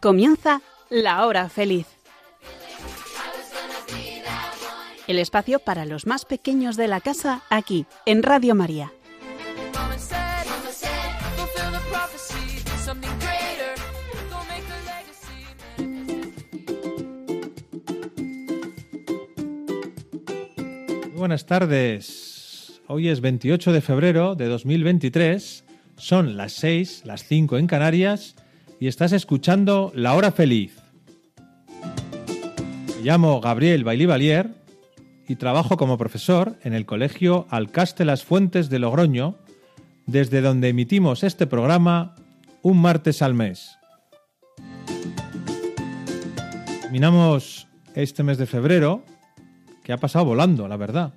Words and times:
Comienza 0.00 0.62
la 0.88 1.26
hora 1.26 1.50
feliz. 1.50 1.86
El 5.06 5.18
espacio 5.18 5.58
para 5.58 5.84
los 5.84 6.06
más 6.06 6.24
pequeños 6.24 6.76
de 6.76 6.88
la 6.88 7.00
casa 7.00 7.42
aquí, 7.50 7.84
en 8.06 8.22
Radio 8.22 8.54
María. 8.54 8.92
buenas 21.20 21.44
tardes. 21.44 22.80
Hoy 22.86 23.08
es 23.08 23.20
28 23.20 23.72
de 23.72 23.80
febrero 23.82 24.34
de 24.34 24.46
2023. 24.46 25.64
Son 25.96 26.38
las 26.38 26.54
6, 26.54 27.02
las 27.04 27.24
5 27.24 27.58
en 27.58 27.66
Canarias 27.66 28.36
y 28.80 28.88
estás 28.88 29.12
escuchando 29.12 29.92
La 29.94 30.14
Hora 30.14 30.32
Feliz. 30.32 30.80
Me 32.96 33.02
llamo 33.02 33.38
Gabriel 33.42 33.84
Bailivalier 33.84 34.54
y 35.28 35.36
trabajo 35.36 35.76
como 35.76 35.98
profesor 35.98 36.58
en 36.62 36.72
el 36.72 36.86
Colegio 36.86 37.46
Alcaste 37.50 38.06
Las 38.06 38.24
Fuentes 38.24 38.70
de 38.70 38.78
Logroño, 38.78 39.36
desde 40.06 40.40
donde 40.40 40.70
emitimos 40.70 41.24
este 41.24 41.46
programa 41.46 42.14
un 42.62 42.80
martes 42.80 43.20
al 43.20 43.34
mes. 43.34 43.76
Terminamos 46.80 47.68
este 47.94 48.22
mes 48.22 48.38
de 48.38 48.46
febrero 48.46 49.04
que 49.84 49.92
ha 49.92 49.98
pasado 49.98 50.24
volando, 50.24 50.68
la 50.68 50.78
verdad. 50.78 51.12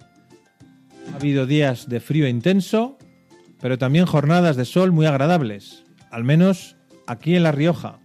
Ha 1.14 1.16
habido 1.16 1.46
días 1.46 1.88
de 1.88 2.02
frío 2.02 2.28
intenso, 2.28 2.98
pero 3.62 3.78
también 3.78 4.06
jornadas 4.06 4.58
de 4.58 4.66
sol 4.66 4.92
muy 4.92 5.06
agradables, 5.06 5.86
al 6.12 6.26
menos 6.26 6.76
aquí 7.08 7.36
en 7.36 7.44
La 7.44 7.52
Rioja. 7.52 8.00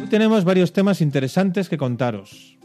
Hoy 0.00 0.08
tenemos 0.08 0.44
varios 0.44 0.72
temas 0.72 1.00
interesantes 1.00 1.68
que 1.68 1.78
contaros. 1.78 2.56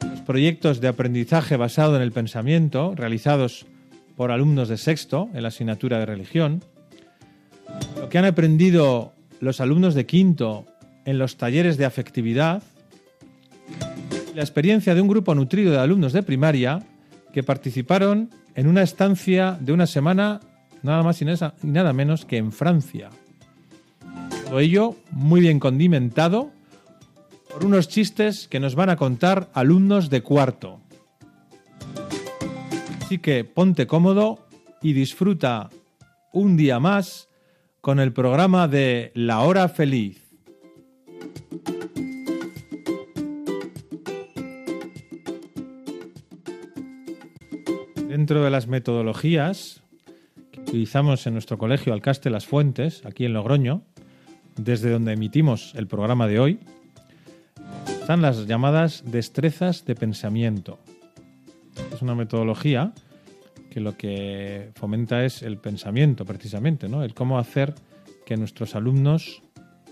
Los 0.00 0.20
proyectos 0.20 0.80
de 0.80 0.88
aprendizaje 0.88 1.56
basado 1.56 1.96
en 1.96 2.02
el 2.02 2.12
pensamiento 2.12 2.94
realizados 2.94 3.66
por 4.16 4.30
alumnos 4.30 4.68
de 4.68 4.76
sexto 4.76 5.28
en 5.34 5.42
la 5.42 5.48
asignatura 5.48 5.98
de 5.98 6.06
religión, 6.06 6.64
lo 7.96 8.08
que 8.08 8.18
han 8.18 8.24
aprendido 8.24 9.14
los 9.40 9.60
alumnos 9.60 9.94
de 9.94 10.06
quinto 10.06 10.66
en 11.04 11.18
los 11.18 11.36
talleres 11.36 11.76
de 11.76 11.84
afectividad, 11.84 12.62
la 14.34 14.42
experiencia 14.42 14.94
de 14.94 15.00
un 15.00 15.08
grupo 15.08 15.34
nutrido 15.34 15.72
de 15.72 15.78
alumnos 15.78 16.12
de 16.12 16.22
primaria 16.22 16.80
que 17.32 17.42
participaron 17.42 18.30
en 18.54 18.68
una 18.68 18.82
estancia 18.82 19.58
de 19.60 19.72
una 19.72 19.86
semana 19.86 20.40
nada 20.84 21.02
más 21.02 21.20
y 21.20 21.26
nada 21.62 21.92
menos 21.92 22.24
que 22.24 22.36
en 22.36 22.52
Francia. 22.52 23.10
Todo 24.44 24.60
ello 24.60 24.96
muy 25.10 25.40
bien 25.40 25.58
condimentado 25.58 26.52
por 27.50 27.64
unos 27.64 27.88
chistes 27.88 28.46
que 28.48 28.60
nos 28.60 28.74
van 28.74 28.90
a 28.90 28.96
contar 28.96 29.48
alumnos 29.54 30.10
de 30.10 30.22
cuarto. 30.22 30.80
Así 33.00 33.18
que 33.18 33.44
ponte 33.44 33.86
cómodo 33.86 34.46
y 34.82 34.92
disfruta 34.92 35.70
un 36.32 36.56
día 36.56 36.78
más 36.78 37.28
con 37.80 37.98
el 37.98 38.12
programa 38.12 38.68
de 38.68 39.10
La 39.14 39.40
Hora 39.40 39.68
Feliz. 39.68 40.20
Dentro 48.08 48.44
de 48.44 48.50
las 48.50 48.66
metodologías 48.68 49.83
utilizamos 50.74 51.24
en 51.28 51.34
nuestro 51.34 51.56
colegio 51.56 51.92
Alcaste 51.92 52.30
Las 52.30 52.46
Fuentes, 52.46 53.06
aquí 53.06 53.24
en 53.24 53.32
Logroño, 53.32 53.82
desde 54.56 54.90
donde 54.90 55.12
emitimos 55.12 55.72
el 55.76 55.86
programa 55.86 56.26
de 56.26 56.40
hoy, 56.40 56.58
están 57.86 58.22
las 58.22 58.48
llamadas 58.48 59.04
destrezas 59.06 59.84
de 59.84 59.94
pensamiento. 59.94 60.80
Es 61.94 62.02
una 62.02 62.16
metodología 62.16 62.92
que 63.70 63.78
lo 63.78 63.96
que 63.96 64.72
fomenta 64.74 65.24
es 65.24 65.44
el 65.44 65.58
pensamiento, 65.58 66.24
precisamente, 66.24 66.88
¿no? 66.88 67.04
El 67.04 67.14
cómo 67.14 67.38
hacer 67.38 67.76
que 68.26 68.36
nuestros 68.36 68.74
alumnos, 68.74 69.42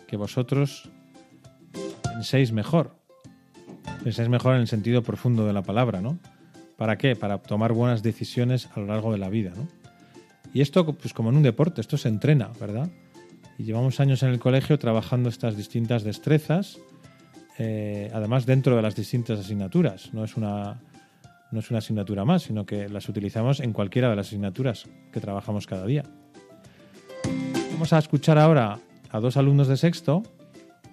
que 0.08 0.16
vosotros 0.16 0.90
penséis 2.02 2.50
mejor. 2.50 2.96
Penséis 4.02 4.28
mejor 4.28 4.56
en 4.56 4.62
el 4.62 4.66
sentido 4.66 5.04
profundo 5.04 5.46
de 5.46 5.52
la 5.52 5.62
palabra, 5.62 6.00
¿no? 6.00 6.18
¿Para 6.76 6.98
qué? 6.98 7.14
Para 7.14 7.38
tomar 7.38 7.72
buenas 7.72 8.02
decisiones 8.02 8.68
a 8.74 8.80
lo 8.80 8.86
largo 8.86 9.12
de 9.12 9.18
la 9.18 9.28
vida, 9.28 9.52
¿no? 9.54 9.81
Y 10.52 10.60
esto, 10.60 10.84
pues 10.92 11.14
como 11.14 11.30
en 11.30 11.36
un 11.36 11.42
deporte, 11.42 11.80
esto 11.80 11.96
se 11.96 12.08
entrena, 12.08 12.50
¿verdad? 12.60 12.90
Y 13.58 13.64
llevamos 13.64 14.00
años 14.00 14.22
en 14.22 14.30
el 14.30 14.38
colegio 14.38 14.78
trabajando 14.78 15.28
estas 15.28 15.56
distintas 15.56 16.04
destrezas, 16.04 16.78
eh, 17.58 18.10
además 18.12 18.46
dentro 18.46 18.76
de 18.76 18.82
las 18.82 18.94
distintas 18.94 19.40
asignaturas. 19.40 20.12
No 20.12 20.24
es, 20.24 20.36
una, 20.36 20.80
no 21.50 21.60
es 21.60 21.70
una 21.70 21.78
asignatura 21.78 22.24
más, 22.24 22.42
sino 22.42 22.66
que 22.66 22.88
las 22.88 23.08
utilizamos 23.08 23.60
en 23.60 23.72
cualquiera 23.72 24.10
de 24.10 24.16
las 24.16 24.28
asignaturas 24.28 24.88
que 25.12 25.20
trabajamos 25.20 25.66
cada 25.66 25.86
día. 25.86 26.04
Vamos 27.72 27.92
a 27.92 27.98
escuchar 27.98 28.38
ahora 28.38 28.78
a 29.10 29.20
dos 29.20 29.36
alumnos 29.36 29.68
de 29.68 29.76
sexto 29.76 30.22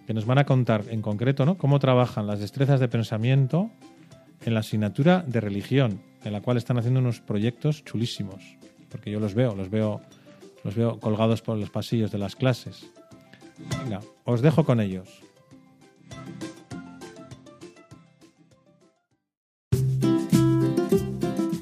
que 0.08 0.14
nos 0.14 0.26
van 0.26 0.40
a 0.40 0.46
contar 0.46 0.86
en 0.90 1.02
concreto 1.02 1.46
¿no? 1.46 1.58
cómo 1.58 1.80
trabajan 1.80 2.26
las 2.26 2.40
destrezas 2.40 2.80
de 2.80 2.88
pensamiento 2.88 3.70
en 4.44 4.54
la 4.54 4.62
asignatura 4.62 5.24
de 5.28 5.40
religión, 5.42 6.02
en 6.24 6.34
la 6.34 6.42
cual 6.42 6.58
están 6.58 6.78
haciendo 6.78 7.00
unos 7.00 7.22
proyectos 7.22 7.84
chulísimos, 7.84 8.58
porque 8.90 9.12
yo 9.12 9.20
los 9.20 9.34
veo, 9.34 9.56
los 9.56 9.70
veo, 9.70 10.02
los 10.64 10.76
veo 10.76 11.00
colgados 11.00 11.42
por 11.42 11.58
los 11.58 11.70
pasillos 11.70 12.12
de 12.12 12.18
las 12.18 12.36
clases. 12.36 12.90
Venga, 13.84 14.02
os 14.26 14.42
dejo 14.42 14.66
con 14.66 14.80
ellos. 14.80 15.10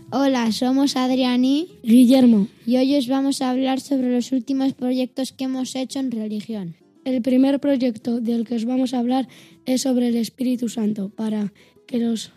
Hola, 0.10 0.52
somos 0.52 0.96
Adriani 0.96 1.68
y 1.84 1.92
Guillermo 1.92 2.48
y 2.66 2.78
hoy 2.78 2.96
os 2.98 3.08
vamos 3.08 3.42
a 3.42 3.50
hablar 3.50 3.80
sobre 3.80 4.12
los 4.12 4.32
últimos 4.32 4.74
proyectos 4.74 5.32
que 5.32 5.46
hemos 5.46 5.76
hecho 5.76 6.00
en 6.00 6.12
religión. 6.12 6.76
El 7.06 7.22
primer 7.22 7.60
proyecto 7.62 8.20
del 8.20 8.46
que 8.46 8.56
os 8.56 8.66
vamos 8.66 8.94
a 8.94 9.00
hablar 9.00 9.30
es 9.66 9.84
sobre 9.84 10.10
el 10.10 10.18
Espíritu 10.18 10.68
Santo, 10.68 11.08
para 11.08 11.54
que 11.86 12.00
los 12.00 12.34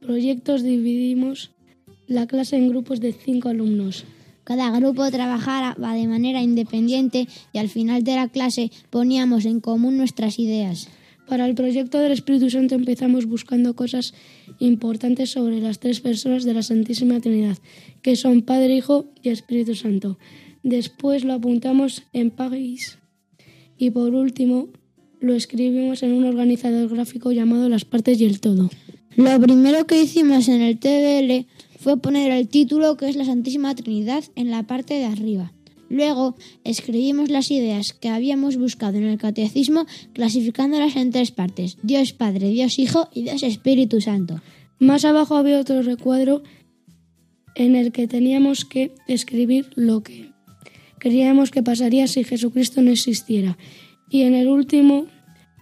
proyectos 0.00 0.62
dividimos 0.62 1.52
la 2.06 2.26
clase 2.26 2.56
en 2.56 2.68
grupos 2.68 3.00
de 3.00 3.14
cinco 3.14 3.48
alumnos. 3.48 4.04
Cada 4.44 4.70
grupo 4.70 5.10
trabajaba 5.10 5.94
de 5.94 6.06
manera 6.06 6.42
independiente 6.42 7.26
y 7.52 7.58
al 7.58 7.68
final 7.68 8.04
de 8.04 8.14
la 8.14 8.28
clase 8.28 8.70
poníamos 8.90 9.46
en 9.46 9.60
común 9.60 9.96
nuestras 9.96 10.38
ideas. 10.38 10.88
Para 11.26 11.46
el 11.46 11.54
proyecto 11.54 11.98
del 11.98 12.12
Espíritu 12.12 12.50
Santo 12.50 12.74
empezamos 12.74 13.24
buscando 13.24 13.74
cosas 13.74 14.12
importantes 14.58 15.30
sobre 15.30 15.60
las 15.60 15.80
tres 15.80 16.00
personas 16.00 16.44
de 16.44 16.52
la 16.52 16.62
Santísima 16.62 17.18
Trinidad, 17.20 17.56
que 18.02 18.16
son 18.16 18.42
Padre, 18.42 18.76
Hijo 18.76 19.06
y 19.22 19.30
Espíritu 19.30 19.74
Santo. 19.74 20.18
Después 20.62 21.24
lo 21.24 21.32
apuntamos 21.32 22.02
en 22.12 22.30
país 22.30 22.98
y 23.78 23.90
por 23.90 24.14
último 24.14 24.68
lo 25.20 25.34
escribimos 25.34 26.02
en 26.02 26.12
un 26.12 26.24
organizador 26.24 26.90
gráfico 26.90 27.32
llamado 27.32 27.70
Las 27.70 27.86
partes 27.86 28.20
y 28.20 28.26
el 28.26 28.40
todo. 28.40 28.68
Lo 29.16 29.40
primero 29.40 29.86
que 29.86 30.02
hicimos 30.02 30.48
en 30.48 30.60
el 30.60 30.78
TBL 30.78 31.46
fue 31.84 31.98
poner 31.98 32.32
el 32.32 32.48
título 32.48 32.96
que 32.96 33.10
es 33.10 33.14
la 33.14 33.26
Santísima 33.26 33.74
Trinidad 33.74 34.24
en 34.36 34.50
la 34.50 34.62
parte 34.62 34.94
de 34.94 35.04
arriba. 35.04 35.52
Luego 35.90 36.34
escribimos 36.64 37.28
las 37.28 37.50
ideas 37.50 37.92
que 37.92 38.08
habíamos 38.08 38.56
buscado 38.56 38.96
en 38.96 39.04
el 39.04 39.18
catecismo 39.18 39.84
clasificándolas 40.14 40.96
en 40.96 41.10
tres 41.10 41.30
partes, 41.30 41.76
Dios 41.82 42.14
Padre, 42.14 42.48
Dios 42.48 42.78
Hijo 42.78 43.10
y 43.12 43.24
Dios 43.24 43.42
Espíritu 43.42 44.00
Santo. 44.00 44.40
Más 44.78 45.04
abajo 45.04 45.36
había 45.36 45.60
otro 45.60 45.82
recuadro 45.82 46.42
en 47.54 47.76
el 47.76 47.92
que 47.92 48.08
teníamos 48.08 48.64
que 48.64 48.94
escribir 49.06 49.68
lo 49.74 50.02
que 50.02 50.30
creíamos 50.98 51.50
que 51.50 51.62
pasaría 51.62 52.06
si 52.06 52.24
Jesucristo 52.24 52.80
no 52.80 52.92
existiera. 52.92 53.58
Y 54.08 54.22
en 54.22 54.34
el 54.34 54.48
último 54.48 55.04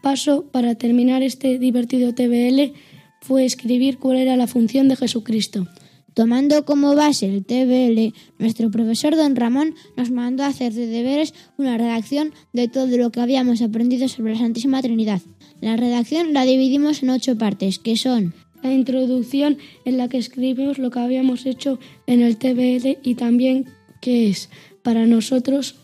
paso, 0.04 0.44
para 0.52 0.76
terminar 0.76 1.24
este 1.24 1.58
divertido 1.58 2.14
TBL, 2.14 2.74
fue 3.22 3.44
escribir 3.44 3.98
cuál 3.98 4.18
era 4.18 4.36
la 4.36 4.46
función 4.46 4.86
de 4.86 4.94
Jesucristo. 4.94 5.66
Tomando 6.14 6.64
como 6.64 6.94
base 6.94 7.26
el 7.26 7.44
TBL, 7.44 8.14
nuestro 8.38 8.70
profesor 8.70 9.16
don 9.16 9.34
Ramón 9.34 9.74
nos 9.96 10.10
mandó 10.10 10.42
a 10.42 10.48
hacer 10.48 10.72
de 10.72 10.86
deberes 10.86 11.32
una 11.56 11.78
redacción 11.78 12.32
de 12.52 12.68
todo 12.68 12.96
lo 12.98 13.10
que 13.10 13.20
habíamos 13.20 13.62
aprendido 13.62 14.08
sobre 14.08 14.34
la 14.34 14.40
Santísima 14.40 14.82
Trinidad. 14.82 15.22
La 15.60 15.76
redacción 15.76 16.32
la 16.34 16.44
dividimos 16.44 17.02
en 17.02 17.10
ocho 17.10 17.38
partes, 17.38 17.78
que 17.78 17.96
son 17.96 18.34
la 18.62 18.72
introducción 18.72 19.58
en 19.84 19.96
la 19.96 20.08
que 20.08 20.18
escribimos 20.18 20.78
lo 20.78 20.90
que 20.90 21.00
habíamos 21.00 21.46
hecho 21.46 21.78
en 22.06 22.20
el 22.20 22.36
TBL 22.36 22.98
y 23.02 23.14
también 23.14 23.66
qué 24.00 24.28
es 24.28 24.50
para 24.82 25.06
nosotros 25.06 25.76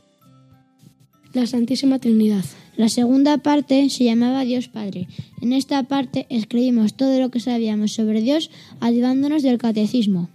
la 1.33 1.47
Santísima 1.47 1.99
Trinidad. 1.99 2.45
La 2.79 2.89
segunda 2.89 3.39
parte 3.39 3.91
se 3.91 4.05
llamaba 4.05 4.45
Dios 4.45 4.69
Padre. 4.69 5.09
En 5.43 5.53
esta 5.53 5.83
parte 5.83 6.29
escribimos 6.31 6.95
todo 6.95 7.19
lo 7.19 7.29
que 7.29 7.41
sabíamos 7.41 7.91
sobre 7.91 8.23
Dios 8.23 8.53
ayudándonos 8.79 9.43
del 9.43 9.59
catecismo. 9.59 10.31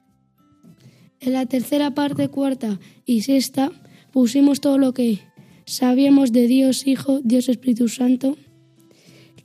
En 1.21 1.31
la 1.31 1.45
tercera 1.45 1.91
parte, 1.95 2.27
cuarta 2.27 2.81
y 3.05 3.21
sexta 3.21 3.71
pusimos 4.11 4.59
todo 4.59 4.77
lo 4.77 4.93
que 4.93 5.19
sabíamos 5.65 6.33
de 6.33 6.47
Dios 6.47 6.85
Hijo, 6.85 7.21
Dios 7.23 7.47
Espíritu 7.47 7.87
Santo, 7.87 8.37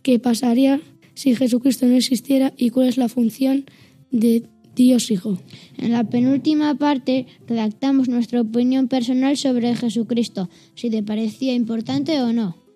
qué 0.03 0.19
pasaría 0.19 0.81
si 1.15 1.37
Jesucristo 1.37 1.87
no 1.87 1.95
existiera 1.95 2.53
y 2.57 2.71
cuál 2.71 2.89
es 2.89 2.97
la 2.97 3.09
función 3.09 3.67
de 4.11 4.43
Dios 4.75 5.13
Hijo. 5.13 5.39
En 5.77 5.93
la 5.93 6.03
penúltima 6.03 6.75
parte 6.75 7.27
redactamos 7.47 8.09
nuestra 8.09 8.41
opinión 8.41 8.89
personal 8.89 9.37
sobre 9.37 9.77
Jesucristo, 9.77 10.51
si 10.75 10.91
te 10.91 11.05
parecía 11.05 11.55
importante 11.55 12.21
o 12.23 12.33
no. 12.33 12.68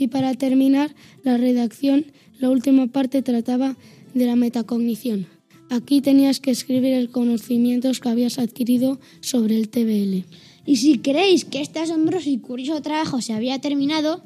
Y 0.00 0.08
para 0.08 0.32
terminar 0.32 0.94
la 1.24 1.36
redacción, 1.36 2.06
la 2.38 2.48
última 2.48 2.86
parte 2.86 3.20
trataba 3.20 3.76
de 4.14 4.24
la 4.24 4.34
metacognición. 4.34 5.26
Aquí 5.68 6.00
tenías 6.00 6.40
que 6.40 6.50
escribir 6.50 6.94
el 6.94 7.10
conocimiento 7.10 7.92
que 7.92 8.08
habías 8.08 8.38
adquirido 8.38 8.98
sobre 9.20 9.56
el 9.56 9.68
TBL. 9.68 10.24
Y 10.64 10.76
si 10.76 10.98
creéis 11.00 11.44
que 11.44 11.60
este 11.60 11.80
asombroso 11.80 12.30
y 12.30 12.38
curioso 12.38 12.80
trabajo 12.80 13.20
se 13.20 13.34
había 13.34 13.60
terminado, 13.60 14.22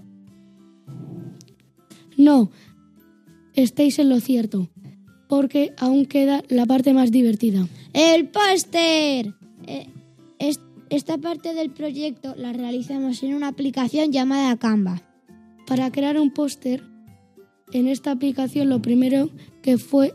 no, 2.16 2.52
estáis 3.54 3.98
en 3.98 4.10
lo 4.10 4.20
cierto, 4.20 4.70
porque 5.28 5.74
aún 5.76 6.06
queda 6.06 6.44
la 6.48 6.66
parte 6.66 6.94
más 6.94 7.10
divertida. 7.10 7.66
¡El 7.92 8.28
póster! 8.28 9.34
Eh, 9.66 9.88
esta 10.90 11.18
parte 11.18 11.52
del 11.54 11.70
proyecto 11.70 12.36
la 12.36 12.52
realizamos 12.52 13.24
en 13.24 13.34
una 13.34 13.48
aplicación 13.48 14.12
llamada 14.12 14.56
Canva. 14.56 15.13
Para 15.66 15.90
crear 15.90 16.18
un 16.20 16.30
póster, 16.30 16.82
en 17.72 17.88
esta 17.88 18.10
aplicación 18.10 18.68
lo 18.68 18.82
primero 18.82 19.30
que 19.62 19.78
fue 19.78 20.12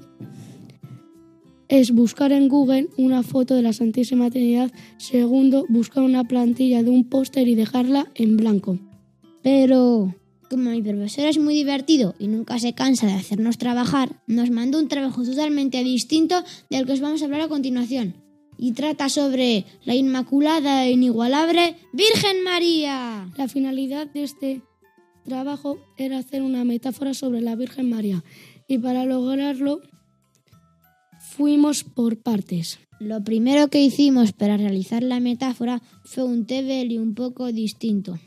es 1.68 1.92
buscar 1.92 2.32
en 2.32 2.48
Google 2.48 2.90
una 2.98 3.24
foto 3.24 3.56
de 3.56 3.62
la 3.62 3.74
Santísima 3.74 4.30
Trinidad. 4.30 4.72
Segundo, 4.98 5.66
buscar 5.70 6.04
una 6.04 6.24
plantilla 6.28 6.84
de 6.84 6.90
un 6.90 7.08
póster 7.08 7.48
y 7.48 7.56
dejarla 7.56 8.12
en 8.16 8.38
blanco. 8.38 8.80
Pero, 9.44 10.16
como 10.50 10.72
mi 10.72 10.82
profesor 10.82 11.26
es 11.26 11.38
muy 11.38 11.54
divertido 11.54 12.16
y 12.20 12.28
nunca 12.28 12.60
se 12.60 12.74
cansa 12.74 13.08
de 13.08 13.14
hacernos 13.14 13.58
trabajar, 13.58 14.22
nos 14.28 14.50
mandó 14.50 14.80
un 14.80 14.88
trabajo 14.88 15.24
totalmente 15.24 15.84
distinto 15.84 16.44
del 16.70 16.86
que 16.86 16.94
os 16.94 17.02
vamos 17.02 17.22
a 17.22 17.26
hablar 17.26 17.42
a 17.42 17.48
continuación. 17.48 18.16
Y 18.58 18.74
trata 18.74 19.08
sobre 19.08 19.66
la 19.86 19.96
Inmaculada 19.96 20.86
e 20.86 20.92
Inigualable 20.92 21.78
Virgen 21.94 22.44
María. 22.44 23.32
La 23.38 23.48
finalidad 23.48 24.08
de 24.08 24.24
este 24.24 24.62
trabajo 25.30 25.78
era 25.98 26.18
hacer 26.18 26.42
una 26.42 26.66
metáfora 26.66 27.14
sobre 27.14 27.40
la 27.40 27.56
Virgen 27.56 27.90
María. 27.90 28.24
Y 28.68 28.80
para 28.80 29.06
lograrlo 29.06 29.82
fuimos 31.20 31.86
por 31.86 32.18
partes. 32.18 32.80
Lo 33.00 33.24
primero 33.24 33.70
que 33.70 33.82
hicimos 33.82 34.34
para 34.34 34.58
realizar 34.58 35.04
la 35.04 35.22
metáfora 35.22 35.82
fue 36.04 36.26
un 36.26 36.46
y 36.50 36.98
un 36.98 37.16
poco 37.16 37.54
distinto. 37.54 38.20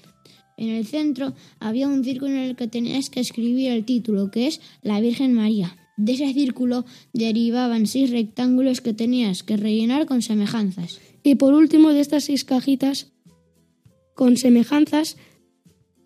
En 0.56 0.70
el 0.70 0.86
centro 0.86 1.34
había 1.60 1.88
un 1.88 2.04
círculo 2.04 2.32
en 2.32 2.38
el 2.38 2.56
que 2.56 2.68
tenías 2.68 3.10
que 3.10 3.20
escribir 3.20 3.70
el 3.70 3.84
título, 3.84 4.30
que 4.30 4.46
es 4.46 4.60
la 4.82 5.00
Virgen 5.00 5.34
María. 5.34 5.76
De 5.96 6.12
ese 6.12 6.32
círculo 6.32 6.86
derivaban 7.12 7.86
seis 7.86 8.10
rectángulos 8.10 8.80
que 8.80 8.94
tenías 8.94 9.42
que 9.42 9.56
rellenar 9.56 10.06
con 10.06 10.22
semejanzas. 10.22 11.00
Y 11.22 11.34
por 11.34 11.52
último 11.52 11.90
de 11.90 12.00
estas 12.00 12.24
seis 12.24 12.44
cajitas 12.44 13.12
con 14.14 14.36
semejanzas 14.36 15.16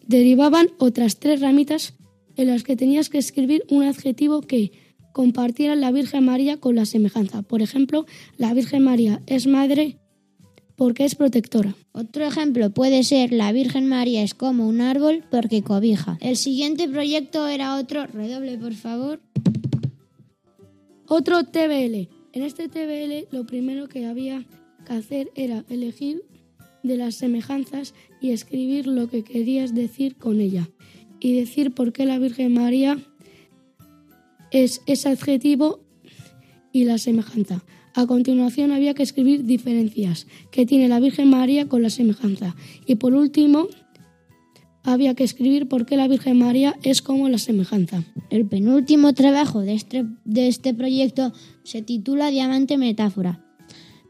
derivaban 0.06 0.70
otras 0.78 1.18
tres 1.18 1.40
ramitas 1.40 1.94
en 2.36 2.48
las 2.48 2.62
que 2.62 2.76
tenías 2.76 3.08
que 3.08 3.18
escribir 3.18 3.64
un 3.70 3.82
adjetivo 3.84 4.42
que 4.42 4.72
compartieran 5.12 5.80
la 5.80 5.92
Virgen 5.92 6.24
María 6.24 6.58
con 6.58 6.74
la 6.76 6.84
semejanza. 6.84 7.42
Por 7.42 7.62
ejemplo, 7.62 8.06
la 8.36 8.52
Virgen 8.52 8.84
María 8.84 9.22
es 9.26 9.46
madre 9.46 9.98
porque 10.76 11.06
es 11.06 11.14
protectora. 11.14 11.74
Otro 11.92 12.24
ejemplo 12.24 12.70
puede 12.70 13.02
ser 13.02 13.32
la 13.32 13.50
Virgen 13.52 13.88
María 13.88 14.22
es 14.22 14.34
como 14.34 14.68
un 14.68 14.82
árbol 14.82 15.24
porque 15.30 15.62
cobija. 15.62 16.18
El 16.20 16.36
siguiente 16.36 16.86
proyecto 16.86 17.48
era 17.48 17.76
otro, 17.76 18.06
redoble 18.06 18.58
por 18.58 18.74
favor. 18.74 19.20
Otro 21.08 21.44
TBL. 21.44 22.08
En 22.32 22.42
este 22.42 22.68
TBL 22.68 23.34
lo 23.34 23.46
primero 23.46 23.88
que 23.88 24.04
había 24.04 24.44
que 24.86 24.92
hacer 24.92 25.30
era 25.34 25.64
elegir 25.70 26.22
de 26.86 26.96
las 26.96 27.16
semejanzas 27.16 27.94
y 28.20 28.30
escribir 28.30 28.86
lo 28.86 29.08
que 29.08 29.22
querías 29.22 29.74
decir 29.74 30.16
con 30.16 30.40
ella 30.40 30.68
y 31.20 31.34
decir 31.34 31.72
por 31.72 31.92
qué 31.92 32.04
la 32.06 32.18
Virgen 32.18 32.54
María 32.54 32.98
es 34.50 34.82
ese 34.86 35.08
adjetivo 35.08 35.80
y 36.72 36.84
la 36.84 36.98
semejanza. 36.98 37.64
A 37.94 38.06
continuación 38.06 38.72
había 38.72 38.92
que 38.92 39.02
escribir 39.02 39.44
diferencias 39.44 40.26
que 40.50 40.66
tiene 40.66 40.88
la 40.88 41.00
Virgen 41.00 41.30
María 41.30 41.66
con 41.66 41.82
la 41.82 41.88
semejanza. 41.88 42.54
Y 42.86 42.96
por 42.96 43.14
último, 43.14 43.68
había 44.82 45.14
que 45.14 45.24
escribir 45.24 45.66
por 45.66 45.86
qué 45.86 45.96
la 45.96 46.06
Virgen 46.06 46.38
María 46.38 46.76
es 46.82 47.00
como 47.00 47.28
la 47.28 47.38
semejanza. 47.38 48.04
El 48.30 48.46
penúltimo 48.46 49.14
trabajo 49.14 49.60
de 49.60 49.72
este, 49.72 50.04
de 50.24 50.48
este 50.48 50.74
proyecto 50.74 51.32
se 51.64 51.80
titula 51.80 52.30
Diamante 52.30 52.76
Metáfora. 52.76 53.45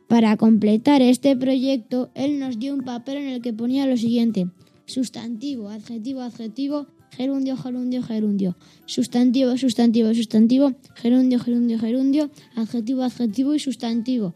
Para 0.09 0.37
completar 0.37 1.03
este 1.03 1.37
proyecto, 1.37 2.11
él 2.15 2.39
nos 2.39 2.59
dio 2.59 2.75
un 2.75 2.83
papel 2.83 3.19
en 3.19 3.29
el 3.29 3.43
que 3.43 3.53
ponía 3.53 3.87
lo 3.87 3.97
siguiente. 3.97 4.47
Sustantivo, 4.87 5.69
adjetivo, 5.69 6.21
adjetivo, 6.21 6.87
gerundio, 7.11 7.57
gerundio, 7.57 8.03
gerundio, 8.03 8.57
sustantivo, 8.85 9.57
sustantivo, 9.57 10.15
sustantivo, 10.15 10.75
gerundio, 10.95 11.41
gerundio, 11.41 11.79
gerundio, 11.79 12.31
adjetivo, 12.55 13.03
adjetivo 13.03 13.55
y 13.55 13.59
sustantivo, 13.59 14.35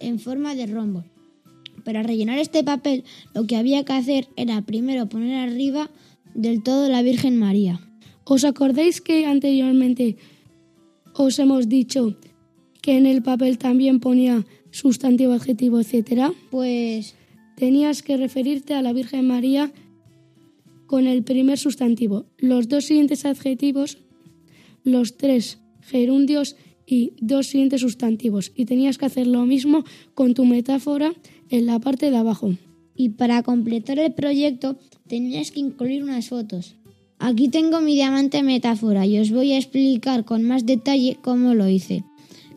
en 0.00 0.18
forma 0.18 0.56
de 0.56 0.66
rombo. 0.66 1.04
Para 1.84 2.02
rellenar 2.02 2.38
este 2.38 2.64
papel, 2.64 3.04
lo 3.34 3.46
que 3.46 3.56
había 3.56 3.84
que 3.84 3.92
hacer 3.92 4.28
era 4.36 4.62
primero 4.62 5.08
poner 5.08 5.38
arriba 5.38 5.90
del 6.34 6.62
todo 6.62 6.88
la 6.88 7.02
Virgen 7.02 7.38
María. 7.38 7.80
¿Os 8.24 8.44
acordáis 8.44 9.00
que 9.00 9.26
anteriormente 9.26 10.16
os 11.14 11.38
hemos 11.38 11.68
dicho 11.68 12.16
que 12.80 12.96
en 12.96 13.06
el 13.06 13.22
papel 13.22 13.58
también 13.58 14.00
ponía 14.00 14.44
sustantivo, 14.72 15.34
adjetivo, 15.34 15.78
etcétera? 15.78 16.32
Pues 16.50 17.14
tenías 17.56 18.02
que 18.02 18.16
referirte 18.16 18.74
a 18.74 18.82
la 18.82 18.92
Virgen 18.92 19.28
María 19.28 19.70
con 20.86 21.06
el 21.06 21.22
primer 21.22 21.58
sustantivo. 21.58 22.26
Los 22.38 22.68
dos 22.68 22.86
siguientes 22.86 23.24
adjetivos, 23.24 23.98
los 24.82 25.16
tres 25.16 25.58
gerundios 25.80 26.56
y 26.86 27.12
dos 27.20 27.46
siguientes 27.46 27.82
sustantivos. 27.82 28.52
Y 28.56 28.64
tenías 28.64 28.98
que 28.98 29.06
hacer 29.06 29.26
lo 29.26 29.46
mismo 29.46 29.84
con 30.14 30.34
tu 30.34 30.44
metáfora 30.44 31.12
en 31.48 31.66
la 31.66 31.78
parte 31.78 32.10
de 32.10 32.16
abajo. 32.16 32.54
Y 32.96 33.10
para 33.10 33.42
completar 33.42 33.98
el 33.98 34.12
proyecto 34.12 34.78
tenías 35.06 35.50
que 35.50 35.60
incluir 35.60 36.02
unas 36.02 36.28
fotos. 36.28 36.76
Aquí 37.18 37.48
tengo 37.48 37.80
mi 37.80 37.94
diamante 37.94 38.42
metáfora 38.42 39.06
y 39.06 39.18
os 39.18 39.30
voy 39.30 39.52
a 39.52 39.58
explicar 39.58 40.24
con 40.24 40.42
más 40.42 40.66
detalle 40.66 41.18
cómo 41.22 41.54
lo 41.54 41.68
hice. 41.68 42.04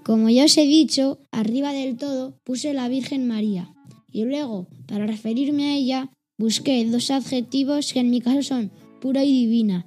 Como 0.06 0.30
ya 0.30 0.46
os 0.46 0.58
he 0.58 0.66
dicho, 0.66 1.20
arriba 1.32 1.74
del 1.74 1.98
todo 1.98 2.40
puse 2.46 2.74
la 2.74 2.88
Virgen 2.88 3.28
María 3.28 3.74
y 4.12 4.24
luego, 4.24 4.68
para 4.88 5.08
referirme 5.08 5.66
a 5.66 5.76
ella, 5.76 6.12
Busqué 6.38 6.84
dos 6.84 7.12
adjetivos 7.12 7.94
que 7.94 8.02
en 8.02 8.10
mi 8.10 8.20
caso 8.20 8.44
son 8.44 8.72
pura 9.00 9.24
y 9.24 9.32
divina, 9.32 9.86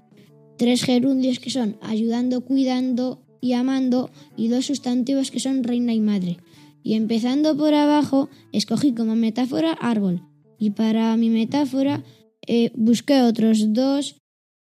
tres 0.57 0.83
gerundios 0.83 1.41
que 1.41 1.51
son 1.51 1.77
ayudando, 1.83 2.41
cuidando 2.41 3.21
y 3.43 3.53
amando 3.53 4.11
y 4.35 4.49
dos 4.49 4.65
sustantivos 4.65 5.31
que 5.31 5.41
son 5.41 5.63
reina 5.63 5.93
y 5.93 6.01
madre. 6.01 6.39
Y 6.83 6.95
empezando 6.95 7.55
por 7.55 7.75
abajo, 7.75 8.31
escogí 8.53 8.95
como 8.95 9.15
metáfora 9.15 9.73
árbol. 9.73 10.23
Y 10.59 10.71
para 10.71 11.15
mi 11.19 11.29
metáfora 11.29 12.03
eh, 12.47 12.73
busqué 12.75 13.21
otros 13.21 13.75
dos 13.75 14.17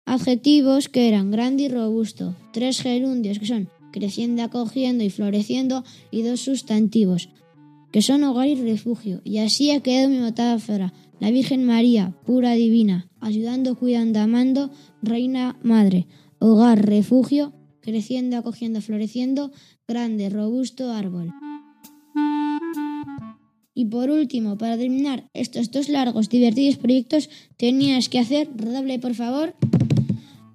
adjetivos 0.07 0.89
que 0.89 1.07
eran 1.07 1.31
grande 1.31 1.65
y 1.65 1.69
robusto, 1.69 2.35
tres 2.53 2.81
gerundios 2.81 3.39
que 3.39 3.47
son 3.47 3.69
creciendo, 3.93 4.43
acogiendo 4.43 5.05
y 5.05 5.11
floreciendo 5.11 5.85
y 6.11 6.23
dos 6.23 6.41
sustantivos 6.41 7.31
que 7.93 8.03
son 8.03 8.25
hogar 8.25 8.49
y 8.49 8.57
refugio. 8.57 9.23
Y 9.25 9.39
así 9.39 9.71
ha 9.71 9.81
quedado 9.81 10.11
mi 10.11 10.19
metáfora 10.19 10.93
la 11.19 11.31
Virgen 11.31 11.65
María, 11.65 12.15
pura 12.27 12.53
divina, 12.53 13.09
ayudando, 13.21 13.75
cuidando, 13.75 14.21
amando, 14.21 14.71
reina 15.03 15.59
madre, 15.63 16.07
hogar, 16.39 16.85
refugio, 16.85 17.55
creciendo, 17.81 18.37
acogiendo, 18.37 18.83
floreciendo, 18.83 19.51
grande, 19.89 20.29
robusto 20.29 20.93
árbol. 20.93 21.33
Y 23.73 23.87
por 23.87 24.11
último, 24.11 24.59
para 24.59 24.77
terminar 24.77 25.29
estos 25.33 25.71
dos 25.71 25.89
largos, 25.89 26.29
divertidos 26.29 26.77
proyectos, 26.77 27.31
tenías 27.57 28.09
que 28.09 28.19
hacer, 28.19 28.51
redoble 28.57 28.99
por 28.99 29.15
favor, 29.15 29.55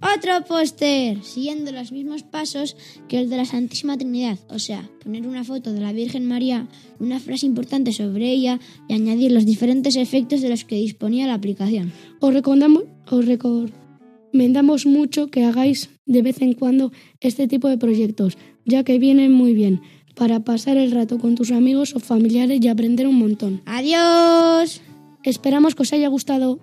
otro 0.01 0.43
póster, 0.47 1.23
siguiendo 1.23 1.71
los 1.71 1.91
mismos 1.91 2.23
pasos 2.23 2.75
que 3.07 3.19
el 3.19 3.29
de 3.29 3.37
la 3.37 3.45
Santísima 3.45 3.97
Trinidad, 3.97 4.39
o 4.49 4.59
sea, 4.59 4.89
poner 5.03 5.27
una 5.27 5.43
foto 5.43 5.73
de 5.73 5.79
la 5.79 5.93
Virgen 5.93 6.27
María, 6.27 6.67
una 6.99 7.19
frase 7.19 7.45
importante 7.45 7.93
sobre 7.93 8.31
ella 8.31 8.59
y 8.87 8.93
añadir 8.93 9.31
los 9.31 9.45
diferentes 9.45 9.95
efectos 9.95 10.41
de 10.41 10.49
los 10.49 10.65
que 10.65 10.75
disponía 10.75 11.27
la 11.27 11.35
aplicación. 11.35 11.93
Os 12.19 12.33
recomendamos, 12.33 12.83
os 13.09 13.25
recomendamos 13.25 14.85
mucho 14.85 15.27
que 15.27 15.43
hagáis 15.43 15.89
de 16.05 16.21
vez 16.21 16.41
en 16.41 16.53
cuando 16.53 16.91
este 17.19 17.47
tipo 17.47 17.67
de 17.69 17.77
proyectos, 17.77 18.37
ya 18.65 18.83
que 18.83 18.99
vienen 18.99 19.31
muy 19.31 19.53
bien 19.53 19.81
para 20.15 20.41
pasar 20.41 20.77
el 20.77 20.91
rato 20.91 21.19
con 21.19 21.35
tus 21.35 21.51
amigos 21.51 21.95
o 21.95 21.99
familiares 21.99 22.59
y 22.61 22.67
aprender 22.67 23.07
un 23.07 23.19
montón. 23.19 23.61
¡Adiós! 23.65 24.81
Esperamos 25.23 25.75
que 25.75 25.83
os 25.83 25.93
haya 25.93 26.07
gustado. 26.07 26.59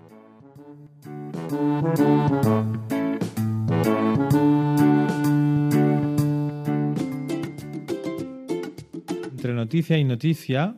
Noticia 9.58 9.98
y 9.98 10.04
noticia, 10.04 10.76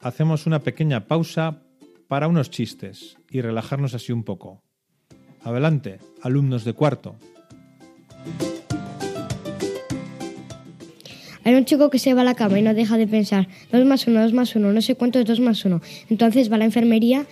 hacemos 0.00 0.46
una 0.46 0.58
pequeña 0.58 1.06
pausa 1.06 1.62
para 2.08 2.26
unos 2.26 2.50
chistes 2.50 3.16
y 3.30 3.40
relajarnos 3.40 3.94
así 3.94 4.10
un 4.10 4.24
poco. 4.24 4.64
Adelante, 5.44 6.00
alumnos 6.20 6.64
de 6.64 6.72
cuarto. 6.72 7.14
Hay 11.44 11.54
un 11.54 11.64
chico 11.64 11.88
que 11.88 12.00
se 12.00 12.12
va 12.12 12.22
a 12.22 12.24
la 12.24 12.34
cama 12.34 12.58
y 12.58 12.62
no 12.62 12.74
deja 12.74 12.98
de 12.98 13.06
pensar, 13.06 13.46
dos 13.70 13.84
más 13.86 14.08
uno, 14.08 14.20
dos 14.20 14.32
más 14.32 14.56
uno, 14.56 14.72
no 14.72 14.82
sé 14.82 14.96
cuánto 14.96 15.20
es 15.20 15.24
dos 15.24 15.38
más 15.38 15.64
uno. 15.64 15.80
Entonces 16.08 16.50
va 16.50 16.56
a 16.56 16.58
la 16.58 16.64
enfermería 16.64 17.26